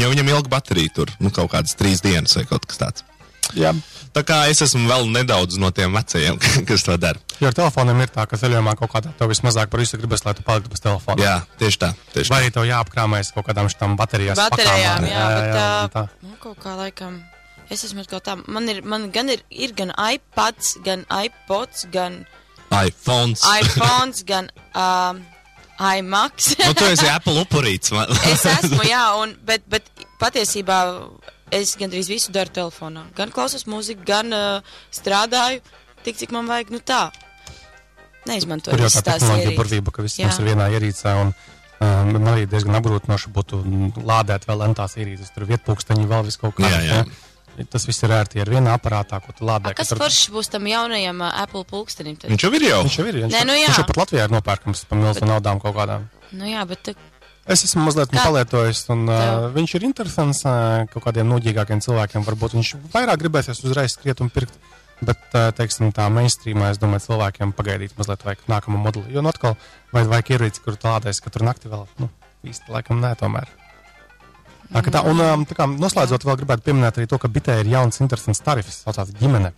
jo 0.00 0.10
viņam 0.12 0.32
ilga 0.34 0.56
baterija 0.58 0.94
tur, 1.00 1.12
nu, 1.22 1.32
kaut 1.34 1.52
kādas 1.54 1.76
trīs 1.78 2.04
dienas 2.04 2.36
vai 2.38 2.46
kaut 2.48 2.68
kas 2.68 2.82
tāds. 2.82 3.06
Jā. 3.56 3.72
Tā 4.16 4.24
kā 4.26 4.38
es 4.50 4.60
esmu 4.64 4.88
vēl 4.88 5.08
nedaudz 5.12 5.58
no 5.60 5.70
tiem 5.74 5.94
vecajiem, 5.94 6.38
kas 6.68 6.84
to 6.86 6.96
dara. 7.00 7.20
Jo 7.38 7.50
ar 7.50 7.56
telefoniem 7.56 8.02
ir 8.02 8.12
tā, 8.12 8.24
ka 8.28 8.38
ceļojumā 8.40 8.74
kaut 8.80 8.92
kādā 8.96 9.12
tev 9.18 9.30
vismazāk 9.30 9.70
par 9.70 9.82
visu 9.84 10.00
gribas, 10.00 10.24
lai 10.26 10.34
tu 10.34 10.44
paliktu 10.46 10.72
bez 10.72 10.82
telefona. 10.84 11.22
Jā, 11.22 11.36
tieši 11.60 11.82
tā. 11.84 11.92
Tieši 12.16 12.34
Vai 12.34 12.42
arī 12.42 12.52
tev 12.54 12.66
jāapkrāmēs 12.68 13.32
kaut 13.36 13.46
kādām 13.46 13.70
šitām 13.70 13.96
baterijās? 14.00 14.40
Baterijām, 14.40 15.04
pakām, 15.04 15.12
jā, 15.12 15.24
bet 15.36 15.48
un 15.54 15.94
tā, 15.94 16.04
nu, 16.24 16.34
kaut 16.42 16.58
kā 16.64 16.74
laikam. 16.78 17.20
Es 17.68 17.84
esmu 17.84 18.02
kaut 18.08 18.24
tā, 18.24 18.34
man 18.48 18.68
ir, 18.72 18.80
man 18.82 19.10
gan 19.12 19.28
ir, 19.32 19.44
ir 19.52 19.74
gan 19.76 19.92
iPads, 19.92 20.78
gan 20.86 21.04
iPods, 21.12 21.86
gan 21.92 22.22
iPhones. 22.72 23.44
iPhones, 23.44 24.24
gan 24.28 24.48
um, 24.72 25.20
iMacs. 25.78 26.56
nu, 26.58 26.72
tu 26.74 26.84
esi 26.88 27.06
Apple 27.16 27.38
upurīts. 27.44 27.92
es 28.32 28.44
esmu, 28.56 28.82
jā, 28.94 29.04
un, 29.20 29.36
bet, 29.46 29.62
bet 29.70 29.86
patiesībā 30.18 30.78
es 31.54 31.76
gandrīz 31.80 32.08
visu 32.10 32.32
daru 32.34 32.50
telefonā. 32.54 33.06
Gan 33.16 33.30
klausos 33.34 33.64
mūziku, 33.70 34.04
gan 34.08 34.32
uh, 34.34 34.74
strādāju 34.94 35.62
tik, 36.04 36.16
cik 36.20 36.32
man 36.34 36.46
vajag, 36.50 36.70
nu 36.74 36.80
tā. 36.84 37.08
Neizmantoju 38.28 38.74
Tur 38.76 38.82
jau 38.84 38.88
visas 38.90 39.00
tā 39.04 39.14
tās 39.14 39.22
tehnoloģija 39.22 39.46
ierīces. 39.46 39.60
burvība, 39.62 39.94
ka 39.94 40.04
viss 40.04 40.18
mums 40.20 40.38
ir 40.42 40.48
vienā 40.50 40.66
ierīcē. 40.74 41.14
Un, 41.22 41.30
um, 41.80 42.10
man 42.18 42.30
arī 42.34 42.44
diezgan 42.50 42.76
apgrūtinoši 42.80 43.32
būtu 43.32 43.60
mm, 43.62 44.02
lādēt 44.08 44.44
vēl 44.48 44.60
lentās 44.66 44.96
ierīces. 45.00 45.32
Tur 45.34 45.46
vietpūksteņi 45.48 46.06
vēl 46.10 46.26
vis 46.28 46.36
kaut 46.40 46.58
kā. 46.58 46.68
Jā, 46.68 46.82
jā. 46.84 47.64
Tas 47.72 47.88
viss 47.88 48.04
ir 48.06 48.12
ērti 48.14 48.38
ar 48.38 48.50
vienā 48.52 48.74
aparātā, 48.78 49.18
ko 49.24 49.32
tu 49.34 49.42
lādē. 49.48 49.72
A, 49.72 49.74
kas 49.74 49.88
katru- 49.90 50.04
foršs 50.04 50.28
būs 50.30 50.50
tam 50.52 50.68
jaunajam 50.70 51.24
uh, 51.24 51.32
Apple 51.42 51.64
pulkstenim? 51.66 52.14
Tad? 52.20 52.30
Viņš 52.30 52.44
jau 52.44 52.52
ir 52.54 52.66
jau. 52.68 52.82
Viņš 52.86 52.98
jau 53.00 53.06
ir. 53.10 53.16
Viņš, 53.24 53.32
Nē, 53.34 53.40
nu 53.48 53.56
jā. 53.58 53.64
viņš 53.72 53.80
jau 53.80 53.86
pat 53.88 53.98
Latvijā 54.04 54.26
ir 54.28 54.34
nopērkams 54.36 54.84
par 54.90 55.00
milzu 55.00 55.26
naudām 55.26 55.58
kaut 55.64 55.74
kādām. 55.74 56.04
Nu 56.38 56.46
jā, 56.46 56.62
bet 56.70 56.92
Es 57.48 57.64
esmu 57.64 57.86
mazliet 57.86 58.10
Kā? 58.12 58.26
palietojis, 58.26 58.82
un 58.92 59.06
uh, 59.08 59.46
viņš 59.54 59.78
ir 59.78 59.86
interesants 59.88 60.42
uh, 60.44 60.84
kaut 60.92 61.06
kādiem 61.06 61.30
nudīgākiem 61.30 61.80
cilvēkiem. 61.80 62.26
Varbūt 62.26 62.58
viņš 62.58 62.74
vairāk 62.92 63.22
gribēsies 63.22 63.62
uzreiz 63.64 63.94
skriet 63.96 64.20
un 64.24 64.28
pirkt. 64.32 64.58
Bet, 64.98 65.20
uh, 65.30 65.48
teiksim, 65.54 65.92
tā 65.94 66.08
mainstreamā, 66.10 66.72
es 66.74 66.80
domāju, 66.82 67.06
cilvēkiem 67.06 67.54
pagaidīt 67.56 67.94
mazliet 67.96 68.24
vajag 68.26 68.42
nākamo 68.50 68.80
modeli. 68.82 69.14
Jo, 69.14 69.22
nu, 69.22 69.30
atkal, 69.30 69.54
vai 69.94 70.02
vajag 70.10 70.34
ierīci, 70.34 70.64
kur 70.64 70.76
lādēsi 70.82 71.22
katru 71.24 71.46
nakti 71.46 71.70
vēl, 71.70 71.86
nu, 72.02 72.10
īsti 72.50 72.74
laikam 72.74 73.00
nē, 73.04 73.14
tomēr. 73.20 73.52
Tā, 74.68 74.82
tā, 74.82 75.04
un, 75.08 75.22
um, 75.22 75.44
tā 75.48 75.54
kā 75.56 75.68
noslēdzot, 75.70 76.26
vēl 76.28 76.40
gribētu 76.42 76.66
pieminēt 76.66 76.98
arī 76.98 77.08
to, 77.08 77.20
ka 77.22 77.30
bitē 77.32 77.60
ir 77.62 77.70
jauns 77.72 78.02
interesants 78.02 78.42
tarifs, 78.44 78.82
saucās 78.82 79.14
ģimene. 79.22 79.54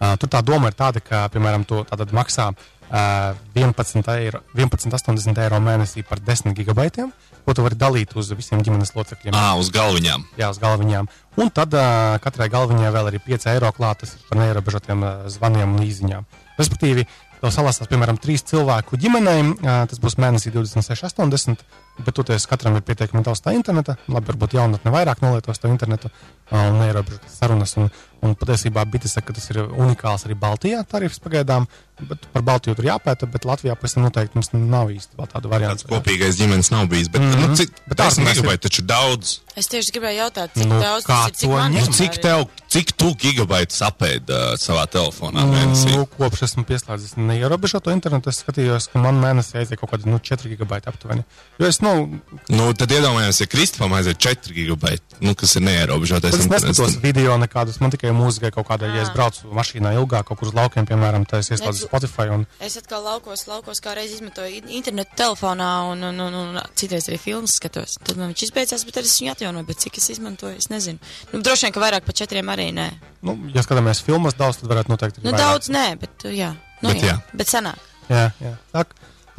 Uh, 0.00 0.18
tur 0.20 0.28
tā 0.32 0.42
doma 0.44 0.68
ir 0.68 0.76
tāda, 0.76 1.00
ka, 1.04 1.22
piemēram, 1.32 1.64
tātad 1.70 2.12
maksā 2.16 2.50
uh, 2.90 3.38
11, 3.54 4.02
eiro, 4.18 4.42
11,80 4.58 5.40
eiro 5.44 5.60
mēnesī 5.62 6.04
par 6.06 6.20
10 6.26 6.54
gigabaitiem, 6.58 7.12
ko 7.46 7.54
tu 7.56 7.64
vari 7.64 7.78
dalīt 7.78 8.14
uz 8.18 8.32
visiem 8.36 8.62
ģimenes 8.66 8.94
locekļiem. 8.96 9.36
Ā, 9.36 9.54
uz 9.60 9.72
galviņām. 9.74 10.26
Jā, 10.40 10.50
uz 10.52 10.60
galviņām. 10.62 11.08
Un 11.40 11.50
tad 11.54 11.74
uh, 11.78 12.18
katrai 12.22 12.50
galviņai 12.52 12.92
vēl 12.94 13.12
ir 13.12 13.20
5 13.26 13.50
eiro 13.54 13.72
klāt, 13.76 14.04
tas 14.04 14.14
ir 14.16 14.28
par 14.28 14.42
neierobežotiem 14.42 15.04
uh, 15.06 15.26
zvaniem 15.32 15.76
un 15.76 15.84
īziņām. 15.86 16.28
Respektīvi, 16.60 17.06
tev 17.40 17.54
salasās, 17.54 17.88
piemēram, 17.88 18.18
trīs 18.20 18.44
cilvēku 18.50 18.98
ģimenei, 19.00 19.40
uh, 19.46 19.84
tas 19.90 20.02
būs 20.02 20.18
mēnesī 20.20 20.52
26,80, 20.52 21.64
bet 21.98 22.14
toties 22.14 22.46
katram 22.46 22.76
ir 22.76 22.82
pietiekami 22.86 23.22
daudz 23.26 23.40
tā 23.44 23.52
interneta. 23.56 23.96
Labi, 24.08 24.26
varbūt 24.32 24.54
jaunatne 24.56 24.90
vairāk 24.94 25.20
nolietos 25.22 25.58
to 25.58 25.68
internetu 25.68 26.10
un 26.50 26.78
neierobežotas 26.80 27.36
sarunas. 27.38 27.76
Un, 27.76 27.90
un 28.22 28.34
patiesībā 28.34 28.84
biti 28.90 29.08
saka, 29.08 29.26
ka 29.30 29.38
tas 29.38 29.50
ir 29.50 29.62
unikāls 29.66 30.24
arī 30.26 30.34
Baltijā 30.34 30.82
tarifs 30.88 31.20
pagaidām, 31.22 31.66
bet 32.00 32.24
par 32.32 32.42
Baltiju 32.42 32.74
tur 32.74 32.84
jāpēta, 32.88 33.28
bet 33.30 33.44
Latvijā 33.44 33.76
pēc 33.78 33.94
tam 33.94 34.02
noteikti 34.08 34.34
mums 34.36 34.50
nav 34.52 34.90
īsti 34.90 35.16
vēl 35.18 35.28
tādu 35.30 35.46
Tāds 35.48 35.52
variantu. 35.52 35.86
kopīgais 35.92 36.36
ģimenes 36.40 36.70
nav 36.72 36.86
bijis. 36.88 37.08
Bet, 37.08 37.20
mm 37.22 37.30
-hmm. 37.32 37.48
nu, 37.48 37.56
cik, 37.56 37.70
Bet 37.88 37.98
ārzemēs 38.00 38.30
ir- 38.30 38.34
gigabaiti 38.40 38.62
taču 38.68 38.82
daudz. 38.82 39.38
Es 39.56 39.66
tieši 39.68 39.92
gribēju 39.92 40.18
jautāt, 40.24 40.50
cik 40.54 40.66
Nu, 40.66 40.80
daudz 40.80 41.04
tas 41.04 41.28
ir, 41.28 41.34
cik 41.34 41.50
man? 41.50 41.72
Nu, 41.72 41.86
cik, 41.92 42.18
tev, 42.22 42.44
cik 42.68 42.92
tu 42.96 43.14
gigabaitus 43.14 43.80
apēdi 43.82 44.30
uh, 44.32 44.56
savā 44.56 44.86
telefonā 44.86 45.44
mēnesī? 45.44 45.96
Nu, 45.96 46.06
kopš 46.06 46.42
esmu 46.42 46.64
pieslēdzis 46.64 47.16
neierobežoto 47.16 47.90
internetu, 47.90 48.30
es 48.30 48.42
skatījos, 48.44 48.88
ka 48.92 48.98
man 48.98 49.20
mēnesī 49.20 49.58
aiziet 49.58 49.80
kaut 49.80 49.90
kādi 49.90 50.06
nu, 50.06 50.18
4 50.18 50.48
gigabaiti 50.48 50.88
aptuveni. 50.88 51.24
Jo 51.58 51.66
es, 51.66 51.79
nu, 51.80 52.20
Nu, 52.50 52.72
tad 52.74 52.90
iedomājieties, 52.90 53.40
ja 53.40 53.46
Kristupam 53.46 53.92
aiziet 53.94 54.18
4 54.18 54.52
gigabaiti, 54.54 55.16
nu, 55.22 55.34
kas 55.38 55.52
ir 55.56 55.62
neierobežotais. 55.62 56.34
es 56.34 56.46
neskatos 56.50 56.94
tad- 56.96 57.02
video 57.02 57.36
nekādus, 57.38 57.78
man 57.80 57.90
tikai 57.90 58.10
mūzika 58.10 58.50
kaut 58.50 58.66
kāda, 58.66 58.88
ja 58.94 59.02
es 59.02 59.10
braucu 59.14 59.46
mašīnā 59.54 59.92
ilgāk 59.98 60.24
kaut 60.26 60.38
kur 60.40 60.48
uz 60.48 60.54
laukiem, 60.54 60.86
piemēram, 60.86 61.26
tad 61.28 61.40
es 61.40 61.50
Redzu- 61.60 61.86
Spotify 61.86 62.28
un 62.34 62.46
Es 62.60 62.76
atkal 62.76 63.02
laukos, 63.04 63.46
laukos 63.46 63.80
kā 63.80 63.94
reiz 63.94 64.10
izmantoju 64.16 64.50
in- 64.56 64.68
internetu 64.80 65.10
telefonā 65.16 65.90
un, 65.92 66.02
un, 66.02 66.20
un, 66.20 66.34
un 66.34 66.60
citreiz 66.74 67.06
arī 67.08 67.18
filmas 67.20 67.54
skatos. 67.60 67.94
Tad 68.02 68.16
man 68.16 68.32
viņš 68.34 68.42
izbeidzās, 68.50 68.84
bet 68.84 68.96
arī 68.98 69.04
es 69.06 69.20
viņu 69.20 69.30
atjaunoju, 69.36 69.66
bet 69.66 69.78
cik 69.78 69.98
es 69.98 70.08
izmantoju, 70.10 70.56
es 70.58 70.68
nezinu. 70.68 70.98
Nu, 71.32 71.40
droši 71.40 71.66
vien, 71.68 71.72
ka 71.72 71.80
vairāk 71.80 72.04
par 72.04 72.14
četriem 72.14 72.46
arī 72.50 72.72
nē. 72.74 72.90
Nu, 73.22 73.38
ja 73.54 73.62
skatāmies 73.62 74.02
filmas 74.02 74.34
daudz, 74.34 74.58
tad 74.60 74.68
varētu 74.70 74.88
noteikti. 74.90 75.22
Nu, 75.22 75.30
vairāk. 75.30 75.38
daudz 75.38 75.68
nē, 75.70 75.98
bet 76.00 76.26
jā. 76.34 76.56
Nu, 76.82 76.88
Bet 76.88 77.02
jā. 77.02 77.14
jā. 77.14 77.22
bet 77.36 77.46
sanāk. 77.46 77.76
Jā, 78.08 78.32
jā. 78.40 78.56
Tā, 78.72 78.84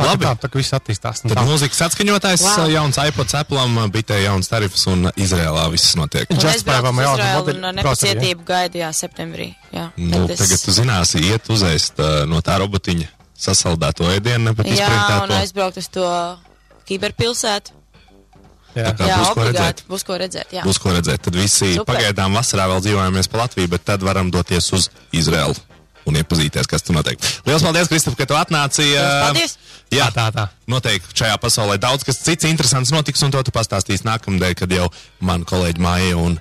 tā, 0.01 0.09
Labi. 0.09 0.25
tā, 0.25 0.33
tā, 0.41 0.49
ka 0.51 0.59
viss 0.59 0.73
attīstās. 0.75 1.21
Tad 1.23 1.33
tā. 1.37 1.43
mūzikas 1.47 1.81
atskaņotājs, 1.87 2.43
Wow. 2.43 2.57
wow. 2.59 2.69
jauns 2.73 2.97
iPods, 2.97 3.35
Apple, 3.39 3.65
bitē 3.93 4.17
jauns 4.23 4.49
tarifs 4.51 4.85
un 4.91 5.09
Izrēlā 5.15 5.65
viss 5.71 5.95
notiek. 5.99 6.27
Es 6.29 6.37
un 6.37 6.45
uh, 6.45 7.71
braucu 7.71 7.71
arī, 7.71 7.75
nepacietību 7.79 8.45
gaidu, 8.45 8.81
jā, 8.83 8.91
septembrī. 8.93 9.51
Jā, 9.71 9.89
Nu, 9.97 10.25
Tad 10.27 10.37
tagad 10.43 10.63
tu 10.65 10.71
zināsi, 10.75 11.23
iet 11.31 11.49
uzēst 11.53 11.99
uh, 12.01 12.23
no 12.29 12.41
tā 12.41 12.57
robotiņa 12.61 13.07
sasaldēto 13.41 14.09
ēdienu, 14.11 14.53
bet 14.57 14.67
Jā, 14.69 14.73
un 14.73 14.77
izprintēto. 14.77 15.37
aizbraukt 15.41 15.77
uz 15.81 15.87
to 15.89 16.07
kiberpilsētu. 16.89 17.71
Jā. 18.75 18.93
Tā 18.95 19.07
Jā, 19.07 19.17
būs 19.19 19.33
ko 19.35 19.43
redzēt. 19.47 19.81
Būs 19.89 20.05
ko 20.07 20.15
redzēt, 20.21 20.53
jā. 20.55 20.61
Būs 20.63 20.77
ko 20.79 20.93
redzēt. 20.95 21.19
Tad 21.25 21.35
visi 21.35 21.73
Super. 21.75 21.95
pagaidām 21.95 22.37
vasarā 22.37 22.69
vēl 22.71 22.79
dzīvojamies 22.85 23.27
pa 23.27 23.41
Latviju, 23.43 23.67
bet 23.73 23.83
tad 23.83 24.05
varam 24.05 24.31
doties 24.31 24.71
uz 24.77 24.87
Izraelu 25.11 25.55
un 26.09 26.17
iepazīties, 26.21 26.67
kas 26.69 26.81
tur 26.85 26.95
notiek. 26.97 27.19
Lielas 27.45 27.63
paldies, 27.65 27.89
Kristap, 27.91 28.15
ka 28.19 28.25
tu 28.29 28.37
atnāci. 28.37 28.87
paldies. 28.95 29.57
Jā, 29.91 30.07
Tā, 30.15 30.29
tā. 30.31 30.47
Noteikti 30.71 31.17
šajā 31.19 31.35
pasaulē 31.43 31.75
daudz 31.81 32.05
kas 32.07 32.21
cits 32.23 32.47
interesants 32.47 32.93
notiks, 32.95 33.21
un 33.27 33.31
to 33.33 33.41
tu 33.43 33.51
pastāstīsi 33.51 34.07
nākamnedēļ, 34.07 34.55
kad 34.63 34.71
jau 34.71 34.87
man 35.19 35.43
kolēģi 35.43 35.83
Māja 35.83 36.15
un 36.17 36.39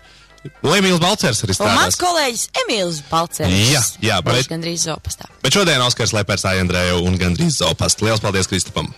Emīls 0.64 1.01
Balcers 1.03 1.42
arī 1.44 1.53
Un 1.61 1.75
mans 1.77 1.99
kolēģis 2.01 2.46
Emīls 2.62 3.03
Balceris. 3.11 3.73
Jā, 3.75 3.83
jā, 4.01 4.20
bet- 4.25 4.38
bet... 4.38 4.49
gandrīz 4.49 4.87
zopastā. 4.88 5.29
Bet 5.42 5.53
šodien 5.53 5.83
Oskars 5.85 6.14
Lepers, 6.16 6.46
Aijandrēju 6.49 7.03
un 7.05 7.18
gandrīz 7.20 7.59
Zopast. 7.61 8.01
Lielas 8.01 8.23
paldies 8.25 8.49
Kristapam! 8.49 8.88